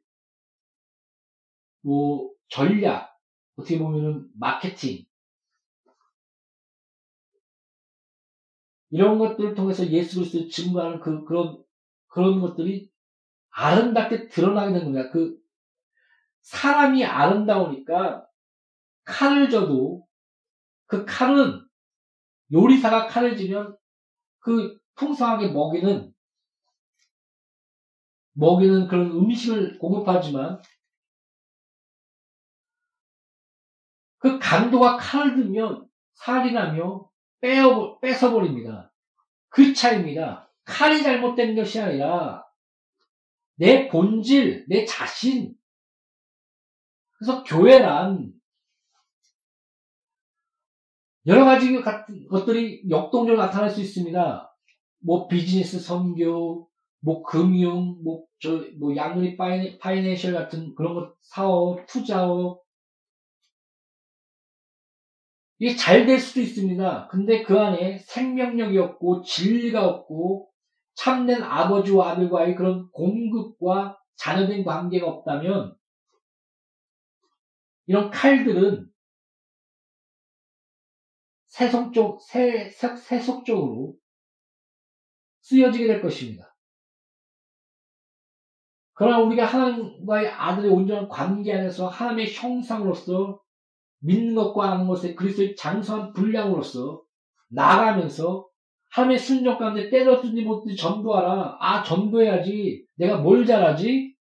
뭐 1.81 2.29
전략, 2.49 3.17
어떻게 3.55 3.79
보면은 3.79 4.29
마케팅 4.37 5.05
이런 8.89 9.17
것들을 9.17 9.55
통해서 9.55 9.85
예수 9.87 10.17
그리스도를 10.19 10.49
증거하는 10.49 10.99
그 10.99 11.23
그런 11.25 11.63
그런 12.07 12.39
것들이 12.39 12.91
아름답게 13.49 14.27
드러나게 14.27 14.73
되는 14.73 14.85
겁니다. 14.85 15.09
그 15.09 15.37
사람이 16.41 17.03
아름다우니까 17.03 18.27
칼을 19.03 19.49
져도 19.49 20.05
그 20.85 21.05
칼은 21.05 21.65
요리사가 22.51 23.07
칼을 23.07 23.35
지면 23.35 23.75
그 24.39 24.77
풍성하게 24.97 25.49
먹이는 25.49 26.13
먹이는 28.33 28.87
그런 28.87 29.11
음식을 29.11 29.79
공급하지만 29.79 30.61
그 34.19 34.39
강도가 34.39 34.97
칼을 34.97 35.35
들면 35.35 35.87
살이 36.13 36.51
나며 36.51 37.09
빼어, 37.39 37.99
뺏어버립니다. 37.99 38.91
그 39.49 39.73
차이입니다. 39.73 40.51
칼이 40.65 41.01
잘못된 41.01 41.55
것이 41.55 41.79
아니라 41.79 42.45
내 43.55 43.87
본질, 43.87 44.65
내 44.67 44.85
자신. 44.85 45.55
그래서 47.13 47.43
교회란 47.43 48.33
여러 51.25 51.45
가지 51.45 51.73
것들이 52.29 52.83
역동적으로 52.89 53.43
나타날 53.43 53.69
수 53.69 53.81
있습니다. 53.81 54.56
뭐 54.99 55.27
비즈니스 55.27 55.79
선교, 55.79 56.69
뭐 57.01 57.23
금융, 57.23 58.01
뭐 58.03 58.25
저 58.39 58.49
뭐 58.79 58.95
양리 58.95 59.35
파이내, 59.35 59.77
파이낸셜 59.79 60.33
같은 60.33 60.75
그런 60.75 60.93
것 60.95 61.15
사업, 61.23 61.85
투자업 61.87 62.61
이게 65.59 65.75
잘 65.75 66.05
될 66.05 66.19
수도 66.19 66.41
있습니다. 66.41 67.07
근데 67.09 67.43
그 67.43 67.59
안에 67.59 67.97
생명력이 67.99 68.77
없고 68.77 69.23
진리가 69.23 69.87
없고 69.87 70.49
참된 70.95 71.41
아버지와 71.43 72.11
아들과의 72.11 72.55
그런 72.55 72.91
공급과 72.91 73.97
자녀된 74.17 74.63
관계가 74.63 75.07
없다면 75.07 75.75
이런 77.87 78.11
칼들은 78.11 78.87
세속적, 81.47 82.21
세, 82.21 82.69
세속적으로 82.69 83.95
쓰여지게 85.47 85.87
될 85.87 86.01
것입니다. 86.01 86.55
그러나 88.93 89.19
우리가 89.19 89.45
하나님과의 89.45 90.27
아들의 90.27 90.71
온전한 90.71 91.07
관계 91.07 91.53
안에서 91.53 91.87
하나님의 91.87 92.33
형상으로서 92.33 93.39
믿는 93.99 94.35
것과 94.35 94.71
아는 94.71 94.87
것에 94.87 95.15
그리스도의 95.15 95.55
장수한 95.55 96.13
분량으로서 96.13 97.01
나가면서 97.49 98.47
하나님의 98.89 99.19
순종 99.19 99.57
가운데 99.57 99.89
때려든지 99.89 100.41
못든지 100.41 100.75
전도하라. 100.75 101.57
아, 101.59 101.83
전도해야지. 101.83 102.85
내가 102.95 103.17
뭘 103.17 103.45
잘하지? 103.45 104.15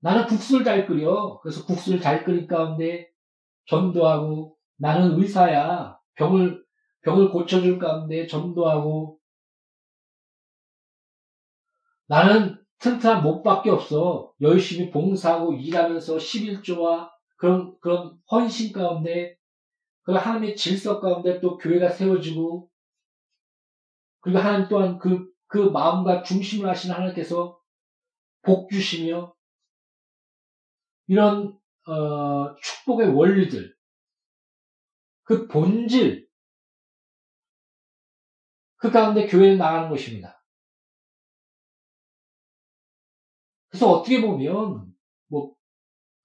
나는 0.00 0.26
국수를 0.26 0.64
잘 0.64 0.86
끓여. 0.86 1.40
그래서 1.42 1.64
국수를 1.64 2.00
잘 2.00 2.24
끓인 2.24 2.46
가운데 2.46 3.08
전도하고 3.66 4.56
나는 4.76 5.18
의사야. 5.18 5.98
병을, 6.14 6.62
병을 7.02 7.30
고쳐줄 7.30 7.78
가운데 7.78 8.26
전도하고 8.26 9.19
나는 12.10 12.58
튼튼한 12.80 13.22
목밖에 13.22 13.70
없어. 13.70 14.32
열심히 14.40 14.90
봉사하고 14.90 15.52
일하면서 15.54 16.16
11조와 16.16 17.08
그런, 17.36 17.78
그런 17.78 18.18
헌신 18.32 18.72
가운데, 18.72 19.36
그 20.02 20.12
하나님의 20.12 20.56
질서 20.56 20.98
가운데 20.98 21.40
또 21.40 21.56
교회가 21.56 21.88
세워지고, 21.90 22.68
그리고 24.22 24.38
하나님 24.40 24.66
또한 24.68 24.98
그, 24.98 25.30
그 25.46 25.58
마음과 25.58 26.24
중심을 26.24 26.68
하시는 26.68 26.92
하나님께서 26.92 27.56
복 28.42 28.70
주시며 28.70 29.32
이런 31.06 31.56
어, 31.86 32.56
축복의 32.56 33.14
원리들 33.14 33.72
그 35.22 35.46
본질 35.46 36.28
그 38.76 38.90
가운데 38.90 39.28
교회는 39.28 39.58
나가는 39.58 39.88
것입니다. 39.88 40.39
그래서 43.70 43.90
어떻게 43.90 44.20
보면 44.20 44.92
뭐 45.28 45.54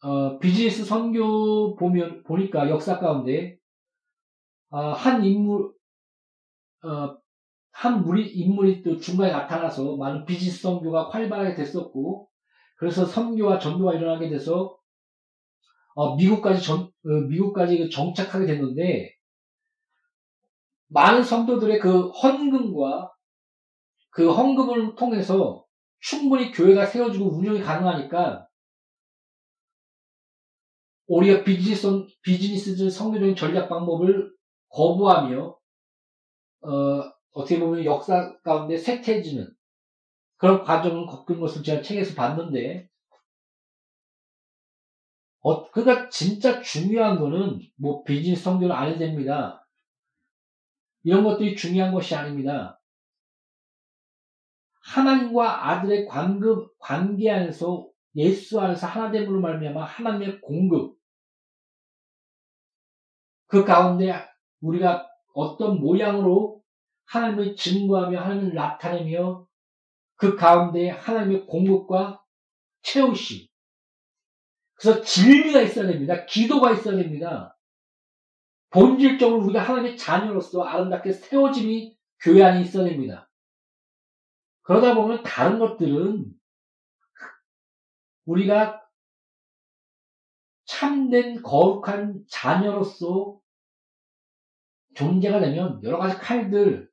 어, 0.01 0.39
비즈니스 0.39 0.83
선교 0.83 1.75
보면 1.75 2.23
보니까 2.23 2.69
역사 2.69 2.99
가운데 2.99 3.57
어, 4.69 4.91
한 4.91 5.23
인물 5.23 5.73
어, 6.83 7.17
한 7.71 8.03
무리, 8.03 8.27
인물이 8.27 8.83
또 8.83 8.97
중간에 8.97 9.31
나타나서 9.31 9.97
많은 9.97 10.25
비즈니스 10.25 10.61
선교가 10.61 11.09
활발하게 11.09 11.55
됐었고 11.55 12.29
그래서 12.77 13.05
선교와 13.05 13.59
전도가 13.59 13.93
일어나게 13.93 14.29
돼서 14.29 14.77
어, 15.93 16.15
미국까지 16.15 16.61
전, 16.61 16.79
어, 16.81 17.09
미국까지 17.29 17.89
정착하게 17.89 18.45
됐는데 18.47 19.15
많은 20.87 21.23
성도들의 21.23 21.79
그 21.79 22.09
헌금과 22.09 23.11
그 24.11 24.31
헌금을 24.31 24.95
통해서 24.95 25.64
충분히 25.99 26.51
교회가 26.51 26.85
세워지고 26.85 27.37
운영이 27.37 27.61
가능하니까 27.61 28.47
오히려 31.07 31.43
비즈니스, 31.43 31.87
비즈니스 32.21 32.89
성교적인 32.89 33.35
전략 33.35 33.69
방법을 33.69 34.33
거부하며 34.69 35.57
어, 36.61 36.69
어떻게 37.31 37.59
보면 37.59 37.85
역사 37.85 38.35
가운데 38.41 38.77
쇠퇴해지는 38.77 39.53
그런 40.37 40.63
과정을 40.63 41.05
겪은 41.05 41.39
것을 41.39 41.63
제가 41.63 41.81
책에서 41.81 42.15
봤는데 42.15 42.89
어, 45.41 45.69
그러니까 45.69 46.09
진짜 46.09 46.59
중요한 46.61 47.19
거는 47.19 47.59
뭐 47.75 48.03
비즈니스 48.03 48.43
성교를 48.43 48.75
안 48.75 48.87
해도 48.87 48.99
됩니다. 48.99 49.63
이런 51.03 51.23
것들이 51.23 51.55
중요한 51.55 51.93
것이 51.93 52.15
아닙니다. 52.15 52.81
하나님과 54.85 55.69
아들의 55.69 56.05
관급, 56.05 56.77
관계 56.77 57.31
안에서 57.31 57.87
예수 58.15 58.61
안에서 58.61 58.87
하나됨으로 58.87 59.41
말미암아 59.41 59.83
하나님의 59.83 60.41
공급 60.41 60.97
그 63.47 63.65
가운데 63.65 64.13
우리가 64.61 65.07
어떤 65.33 65.79
모양으로 65.79 66.61
하나님을 67.05 67.55
증거하며 67.55 68.19
하나님을 68.19 68.53
나타내며 68.53 69.47
그 70.15 70.35
가운데 70.35 70.89
하나님의 70.89 71.45
공급과 71.45 72.23
채우심 72.81 73.47
그래서 74.75 75.01
진리가 75.01 75.61
있어야 75.61 75.87
됩니다. 75.87 76.25
기도가 76.25 76.71
있어야 76.71 76.97
됩니다. 76.97 77.57
본질적으로 78.69 79.43
우리가 79.45 79.61
하나님의 79.61 79.97
자녀로서 79.97 80.63
아름답게 80.63 81.13
세워짐이 81.13 81.97
교회 82.19 82.43
안에 82.43 82.61
있어야 82.61 82.85
됩니다. 82.85 83.29
그러다 84.65 84.95
보면 84.95 85.21
다른 85.23 85.59
것들은 85.59 86.25
우리가 88.25 88.83
참된 90.65 91.43
거룩한 91.43 92.25
자녀로서 92.27 93.39
존재가 94.95 95.39
되면 95.39 95.83
여러 95.83 95.99
가지 95.99 96.17
칼들, 96.17 96.89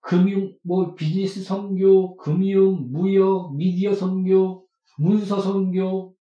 금융, 0.00 0.56
뭐 0.62 0.94
비즈니스 0.94 1.42
선교, 1.42 2.16
금융, 2.16 2.92
무역, 2.92 3.56
미디어 3.56 3.92
선교, 3.92 4.68
문서 4.98 5.40
선교, 5.40 6.14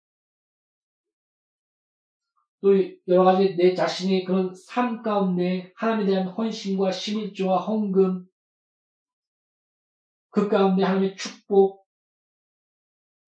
또 2.65 2.73
여러 3.07 3.23
가지 3.23 3.55
내 3.57 3.75
자신의 3.75 4.25
그런 4.25 4.51
삶 4.55 5.03
가운데 5.03 5.71
하나님에 5.75 6.09
대한 6.09 6.27
헌신과 6.29 6.91
심일조와 6.91 7.59
헌금, 7.59 8.25
그 10.31 10.49
가운데 10.49 10.83
하나님의 10.83 11.15
축복, 11.15 11.85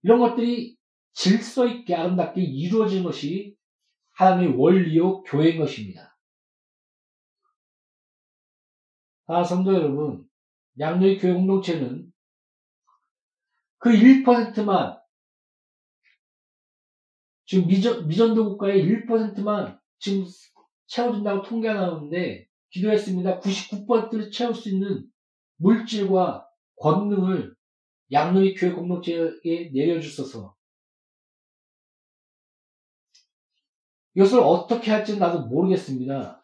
이런 0.02 0.18
것들이 0.18 0.76
질서 1.14 1.68
있게 1.68 1.94
아름답게 1.94 2.42
이루어진 2.42 3.04
것이 3.04 3.56
하나님의 4.14 4.58
원리요 4.58 5.22
교회인 5.22 5.60
것입니다. 5.60 6.18
아, 9.28 9.44
성도 9.44 9.72
여러분, 9.72 10.28
양녀의 10.80 11.20
교회 11.20 11.34
공동체는 11.34 12.12
그 13.78 13.92
1%만 13.92 14.97
지금 17.48 17.68
미전, 17.68 18.08
미전도 18.08 18.50
국가의 18.50 18.84
1%만 18.84 19.80
지금 20.00 20.26
채워준다고 20.88 21.42
통계가 21.44 21.74
나오는데 21.74 22.48
기도했습니다. 22.70 23.40
99%를 23.40 24.30
채울 24.30 24.54
수 24.54 24.70
있는 24.70 25.10
물질과 25.56 26.46
권능을 26.76 27.56
양로의 28.12 28.54
교회 28.54 28.74
공동체에 28.74 29.72
내려주셔서 29.74 30.56
이것을 34.16 34.40
어떻게 34.40 34.92
할지는 34.92 35.20
나도 35.20 35.48
모르겠습니다. 35.48 36.42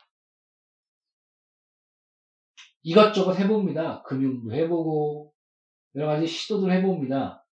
이것저것 2.84 3.38
해봅니다. 3.40 4.04
금융도 4.04 4.54
해보고 4.54 5.34
여러 5.96 6.08
가지 6.08 6.28
시도들 6.28 6.72
해봅니다. 6.72 7.43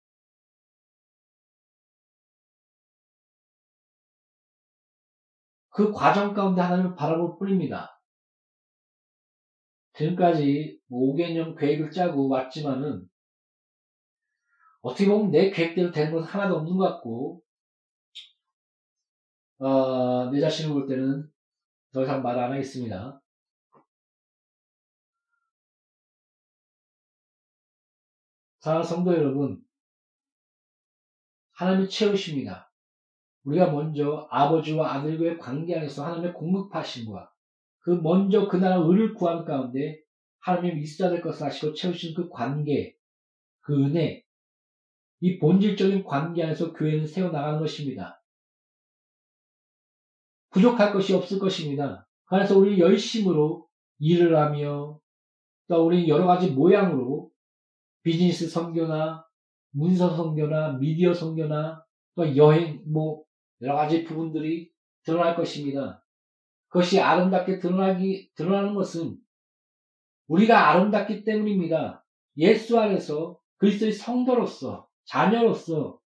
그 5.72 5.92
과정 5.92 6.34
가운데 6.34 6.60
하나님을 6.60 6.94
바라볼 6.96 7.38
뿐입니다. 7.38 7.98
지금까지 9.94 10.78
5개년 10.90 11.58
계획을 11.58 11.90
짜고 11.90 12.28
왔지만은 12.28 13.08
어떻게 14.82 15.06
보면 15.08 15.30
내 15.30 15.50
계획대로 15.50 15.90
되는 15.90 16.12
것은 16.12 16.26
하나도 16.28 16.56
없는 16.56 16.76
것 16.76 16.84
같고 16.84 17.42
어, 19.58 20.30
내 20.30 20.40
자신을 20.40 20.72
볼 20.74 20.86
때는 20.88 21.30
더 21.92 22.02
이상 22.02 22.22
말 22.22 22.38
안 22.38 22.52
하겠습니다. 22.52 23.22
사랑하는 28.60 28.88
성도 28.88 29.12
여러분, 29.14 29.62
하나님이 31.52 31.88
채우십니다. 31.88 32.71
우리가 33.44 33.70
먼저 33.70 34.28
아버지와 34.30 34.94
아들과의 34.94 35.38
관계 35.38 35.76
안에서 35.76 36.04
하나님의 36.04 36.34
공급하심과 36.34 37.30
그 37.80 37.90
먼저 37.90 38.48
그 38.48 38.56
나라 38.56 38.76
의를 38.76 39.14
구한 39.14 39.44
가운데 39.44 40.00
하나님이 40.40 40.82
있어야 40.82 41.10
될 41.10 41.20
것을 41.20 41.46
아시고 41.46 41.74
채우신 41.74 42.14
그 42.14 42.28
관계, 42.28 42.96
그 43.60 43.74
은혜, 43.74 44.24
이 45.20 45.38
본질적인 45.38 46.04
관계 46.04 46.42
안에서 46.42 46.72
교회는 46.72 47.06
세워나가는 47.06 47.60
것입니다. 47.60 48.22
부족할 50.50 50.92
것이 50.92 51.14
없을 51.14 51.38
것입니다. 51.38 52.06
그래서 52.26 52.58
우리 52.58 52.78
열심으로 52.78 53.66
일을 53.98 54.36
하며 54.36 54.98
또 55.68 55.86
우리 55.86 56.08
여러 56.08 56.26
가지 56.26 56.50
모양으로 56.50 57.30
비즈니스 58.02 58.48
선교나 58.48 59.24
문서 59.70 60.16
선교나 60.16 60.72
미디어 60.78 61.14
선교나 61.14 61.84
또 62.14 62.36
여행 62.36 62.82
뭐 62.84 63.22
여러 63.62 63.76
가지 63.76 64.04
부분들이 64.04 64.70
드러날 65.04 65.36
것입니다. 65.36 66.04
그것이 66.68 67.00
아름답게 67.00 67.58
드러나기 67.58 68.30
드러나는 68.34 68.74
것은 68.74 69.16
우리가 70.26 70.70
아름답기 70.70 71.24
때문입니다. 71.24 72.04
예수 72.38 72.78
안에서 72.78 73.38
그리스도의 73.58 73.92
성도로서 73.92 74.88
자녀로서 75.04 76.00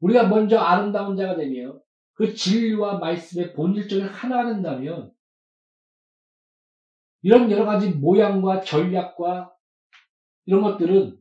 우리가 0.00 0.28
먼저 0.28 0.58
아름다운 0.58 1.16
자가 1.16 1.36
되며 1.36 1.80
그 2.12 2.34
진리와 2.34 2.98
말씀의 2.98 3.54
본질적인 3.54 4.06
하나가 4.06 4.52
된다면 4.52 5.12
이런 7.22 7.50
여러 7.50 7.64
가지 7.64 7.90
모양과 7.90 8.60
전략과 8.60 9.54
이런 10.44 10.62
것들은 10.62 11.18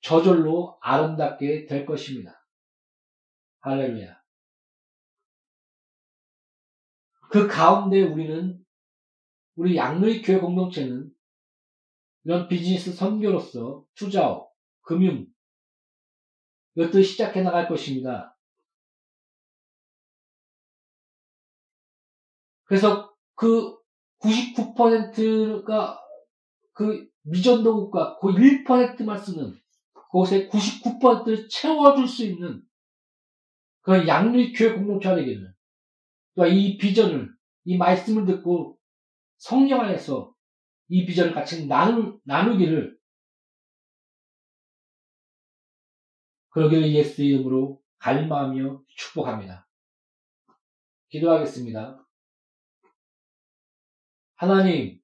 저절로 0.00 0.78
아름답게 0.80 1.66
될 1.66 1.84
것입니다. 1.84 2.39
할렐루야. 3.60 4.20
그 7.30 7.46
가운데 7.46 8.02
우리는 8.02 8.64
우리 9.54 9.76
양누리 9.76 10.22
교회 10.22 10.38
공동체는 10.38 11.10
이런 12.24 12.48
비즈니스 12.48 12.92
선교로서 12.92 13.84
투자업, 13.94 14.52
금융 14.82 15.26
이것들 16.74 17.04
시작해 17.04 17.42
나갈 17.42 17.68
것입니다. 17.68 18.36
그래서 22.64 23.14
그 23.34 23.76
99%가 24.20 26.00
그 26.72 27.08
미전도국과 27.22 28.18
그 28.18 28.28
1%만 28.28 29.18
쓰는 29.18 29.58
그곳의 29.92 30.48
99%를 30.48 31.48
채워줄 31.48 32.06
수 32.06 32.24
있는 32.24 32.62
그 33.82 34.06
양리 34.06 34.52
교회 34.52 34.72
공동체가 34.72 35.16
되기를 35.16 35.54
또이 36.34 36.78
비전을 36.78 37.32
이 37.64 37.76
말씀을 37.76 38.26
듣고 38.26 38.78
성령 39.38 39.80
안에서 39.80 40.34
이 40.88 41.06
비전을 41.06 41.32
같이 41.32 41.66
나누, 41.66 42.20
나누기를 42.24 42.98
그러기를 46.50 46.92
예수 46.92 47.22
이름으로 47.22 47.80
갈망하며 47.98 48.82
축복합니다. 48.96 49.68
기도하겠습니다. 51.10 52.04
하나님, 54.36 55.00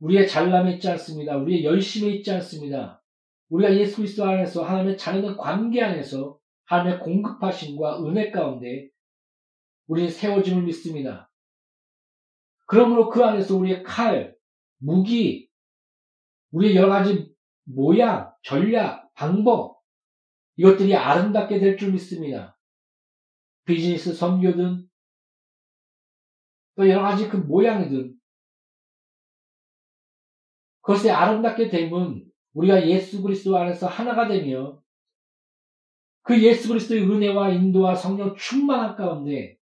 우리의 0.00 0.28
잘남에 0.28 0.74
있지 0.74 0.88
않습니다. 0.90 1.36
우리의 1.36 1.64
열심에 1.64 2.10
있지 2.14 2.30
않습니다. 2.32 3.02
우리가 3.48 3.74
예수 3.76 3.96
그리스도 3.96 4.24
안에서 4.24 4.64
하나님의 4.64 4.98
자녀의 4.98 5.36
관계 5.36 5.82
안에서 5.82 6.37
하나님의 6.68 7.00
공급하심과 7.00 8.04
은혜 8.04 8.30
가운데 8.30 8.88
우리는 9.86 10.10
세워짐을 10.10 10.64
믿습니다. 10.64 11.30
그러므로 12.66 13.08
그 13.08 13.24
안에서 13.24 13.56
우리의 13.56 13.82
칼, 13.82 14.36
무기, 14.76 15.48
우리의 16.52 16.76
여러 16.76 16.88
가지 16.88 17.34
모양, 17.64 18.32
전략, 18.42 19.12
방법, 19.14 19.80
이것들이 20.56 20.94
아름답게 20.94 21.58
될 21.58 21.76
줄 21.76 21.92
믿습니다. 21.92 22.58
비즈니스 23.64 24.12
선교든, 24.14 24.86
또 26.76 26.88
여러 26.88 27.02
가지 27.02 27.28
그 27.28 27.36
모양이든, 27.36 28.14
그것이 30.82 31.10
아름답게 31.10 31.68
되면 31.70 32.24
우리가 32.52 32.86
예수 32.88 33.22
그리스도 33.22 33.56
안에서 33.56 33.86
하나가 33.86 34.28
되며 34.28 34.82
그 36.28 36.42
예수 36.42 36.68
그리스도의 36.68 37.04
은혜와 37.04 37.48
인도와 37.52 37.94
성령 37.94 38.36
충만한 38.36 38.96
가운데 38.96 39.56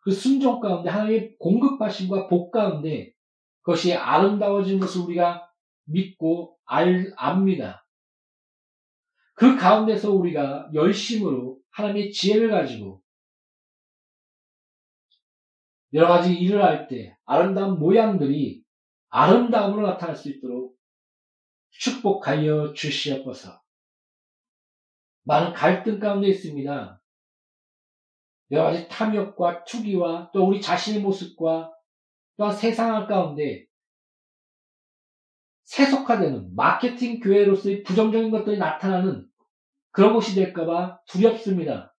그 0.00 0.10
순종 0.10 0.58
가운데 0.58 0.88
하나님의 0.88 1.36
공급하심과 1.38 2.28
복 2.28 2.50
가운데 2.50 3.12
그것이 3.60 3.92
아름다워진 3.92 4.80
것을 4.80 5.02
우리가 5.02 5.46
믿고 5.84 6.56
알, 6.64 7.12
압니다. 7.18 7.86
그 9.34 9.54
가운데서 9.58 10.12
우리가 10.12 10.70
열심으로 10.72 11.58
하나님의 11.72 12.12
지혜를 12.12 12.50
가지고 12.50 13.02
여러 15.92 16.08
가지 16.08 16.32
일을 16.32 16.64
할 16.64 16.88
때 16.88 17.18
아름다운 17.26 17.78
모양들이 17.78 18.62
아름다움으로 19.10 19.86
나타날 19.88 20.16
수 20.16 20.30
있도록 20.30 20.74
축복하여 21.68 22.72
주시옵소서. 22.72 23.63
많은 25.24 25.52
갈등 25.52 25.98
가운데 25.98 26.28
있습니다. 26.28 27.00
여러 28.50 28.64
가지 28.64 28.88
탐욕과 28.88 29.64
투기와 29.64 30.30
또 30.32 30.46
우리 30.46 30.60
자신의 30.60 31.00
모습과 31.00 31.72
또한 32.36 32.54
세상 32.54 33.06
가운데 33.06 33.66
세속화되는 35.64 36.54
마케팅 36.54 37.20
교회로서의 37.20 37.82
부정적인 37.82 38.30
것들이 38.30 38.58
나타나는 38.58 39.26
그런 39.90 40.12
것이 40.12 40.34
될까봐 40.34 41.00
두렵습니다. 41.06 41.94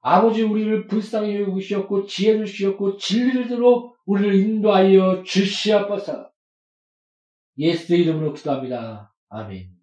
아버지 0.00 0.42
우리를 0.42 0.86
불쌍히 0.86 1.40
여기셨고 1.42 2.06
지혜를 2.06 2.46
주셨고 2.46 2.96
진리를 2.96 3.48
들어 3.48 3.92
우리를 4.04 4.34
인도하여 4.34 5.22
주시옵소서. 5.24 6.30
예수 7.58 7.94
이름으로 7.94 8.32
기도합니다. 8.32 9.12
아멘. 9.28 9.75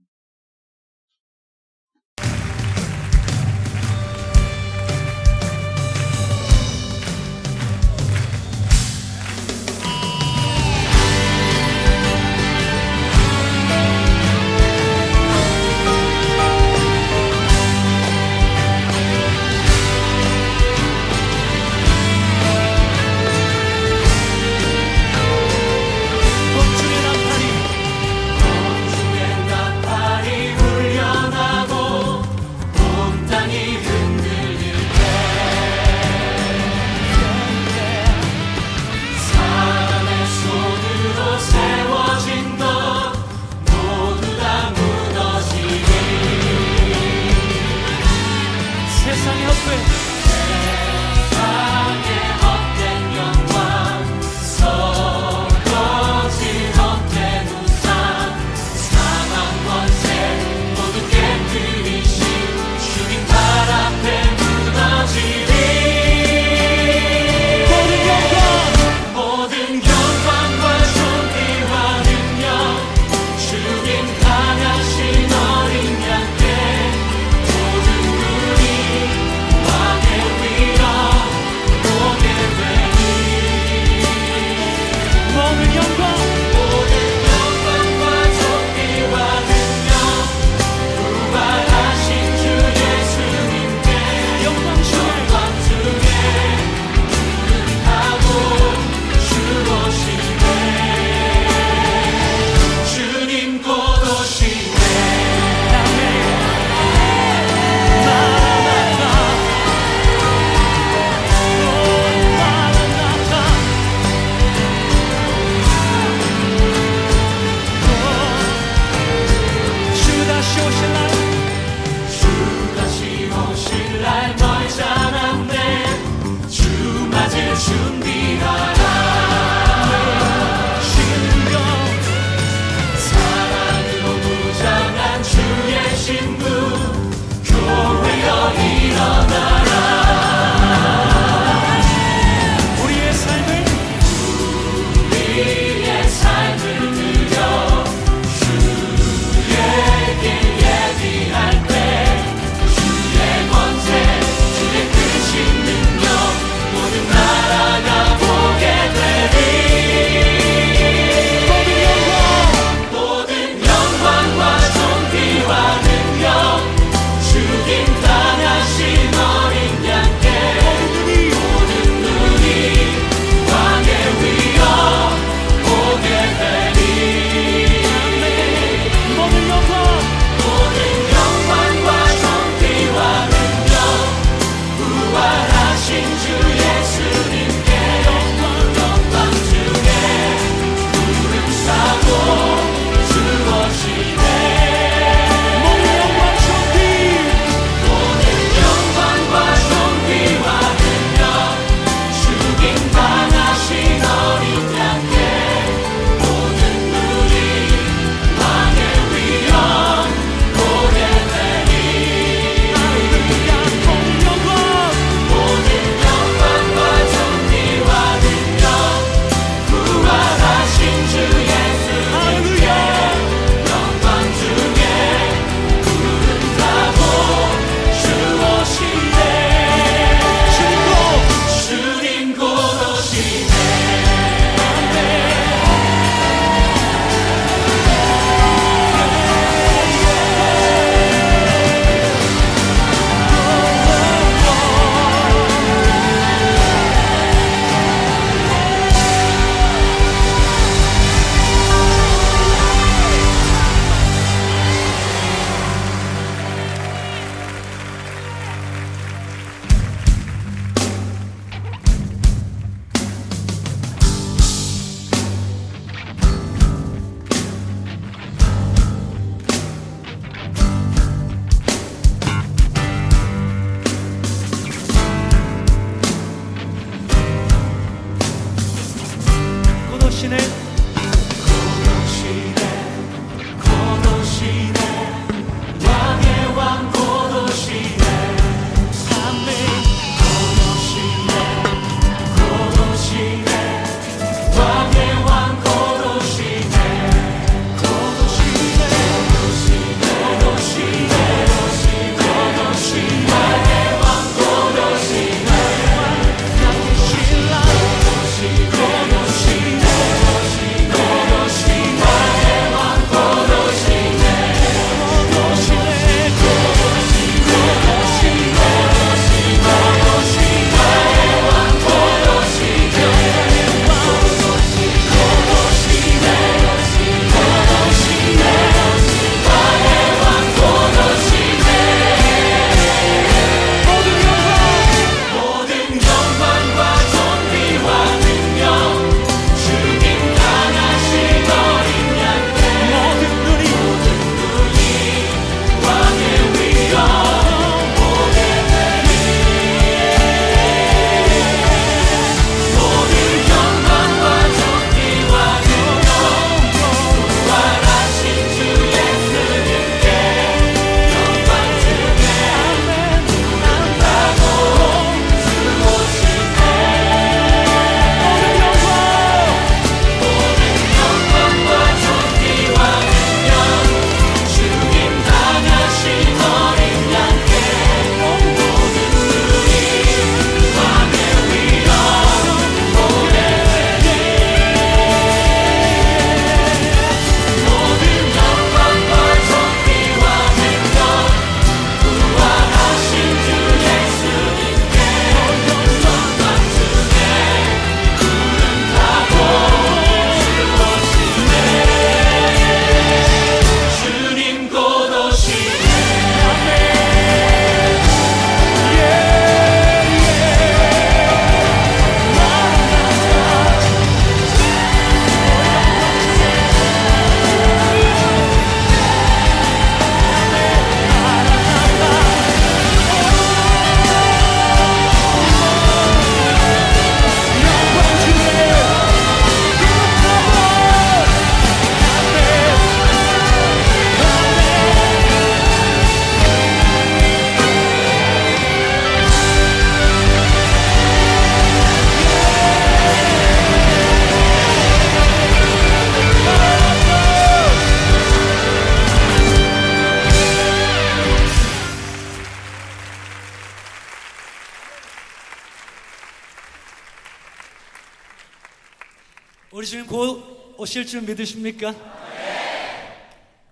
곧 460.93 460.99
오실 460.99 461.07
줄 461.07 461.21
믿으십니까? 461.23 461.95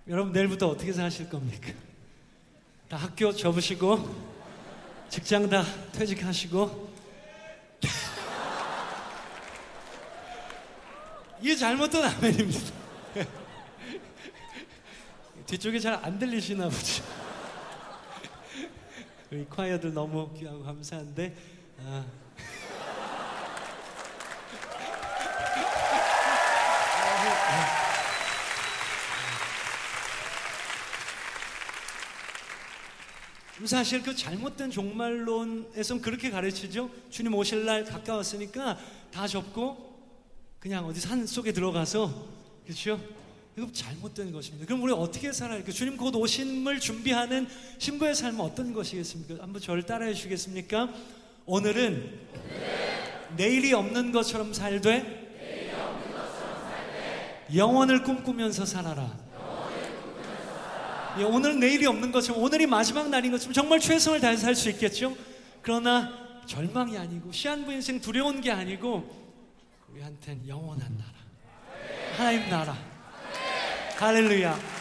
여러분 0.07 0.33
내일부터 0.33 0.69
어떻게 0.69 0.91
사실 0.91 1.29
겁니까? 1.29 1.71
다 2.89 2.97
학교 2.97 3.31
접으시고 3.31 4.09
직장 5.07 5.47
다 5.47 5.63
퇴직하시고 5.91 6.91
이게 11.41 11.55
잘못된 11.55 12.03
아멘입니다. 12.03 12.73
뒤쪽에 15.45 15.79
잘안 15.79 16.17
들리시나 16.17 16.69
보죠. 16.69 17.03
우리 19.31 19.45
콰이어들 19.45 19.93
너무 19.93 20.33
귀하고 20.33 20.63
감사한데 20.63 21.35
아. 21.85 22.20
사실 33.65 34.03
그 34.03 34.15
잘못된 34.15 34.69
종말론에선 34.69 36.01
그렇게 36.01 36.29
가르치죠. 36.29 36.89
주님 37.09 37.33
오실 37.35 37.65
날 37.65 37.85
가까웠으니까 37.85 38.77
다 39.11 39.27
접고 39.27 39.97
그냥 40.59 40.85
어디 40.85 40.99
산 40.99 41.25
속에 41.25 41.51
들어가서 41.51 42.27
그렇죠? 42.65 42.99
이거 43.57 43.67
잘못된 43.71 44.31
것입니다. 44.31 44.65
그럼 44.65 44.83
우리 44.83 44.93
어떻게 44.93 45.31
살아야 45.31 45.63
그 45.63 45.71
주님 45.71 45.97
곧 45.97 46.15
오심을 46.15 46.79
준비하는 46.79 47.47
신부의 47.77 48.15
삶은 48.15 48.39
어떤 48.41 48.73
것이겠습니까? 48.73 49.43
한번 49.43 49.61
저를 49.61 49.83
따라해 49.83 50.13
주시겠습니까? 50.13 50.93
오늘은 51.45 52.19
내일이 53.37 53.73
없는 53.73 54.11
것처럼 54.11 54.53
살되 54.53 55.20
영원을 57.55 58.03
꿈꾸면서 58.03 58.65
살아라. 58.65 59.11
예, 61.19 61.23
오늘 61.23 61.59
내일이 61.59 61.85
없는 61.85 62.11
것처럼 62.11 62.41
오늘이 62.41 62.65
마지막 62.65 63.09
날인 63.09 63.31
것처럼 63.31 63.53
정말 63.53 63.79
최선을 63.79 64.21
다해서 64.21 64.43
살 64.43 64.55
수 64.55 64.69
있겠죠. 64.69 65.15
그러나 65.61 66.09
절망이 66.45 66.97
아니고 66.97 67.31
시한부 67.31 67.71
인생 67.73 67.99
두려운 67.99 68.41
게 68.41 68.51
아니고 68.51 69.21
우리한텐 69.89 70.47
영원한 70.47 70.97
나라, 70.97 71.13
하나님 72.17 72.49
나라. 72.49 72.77
할렐루야. 73.97 74.80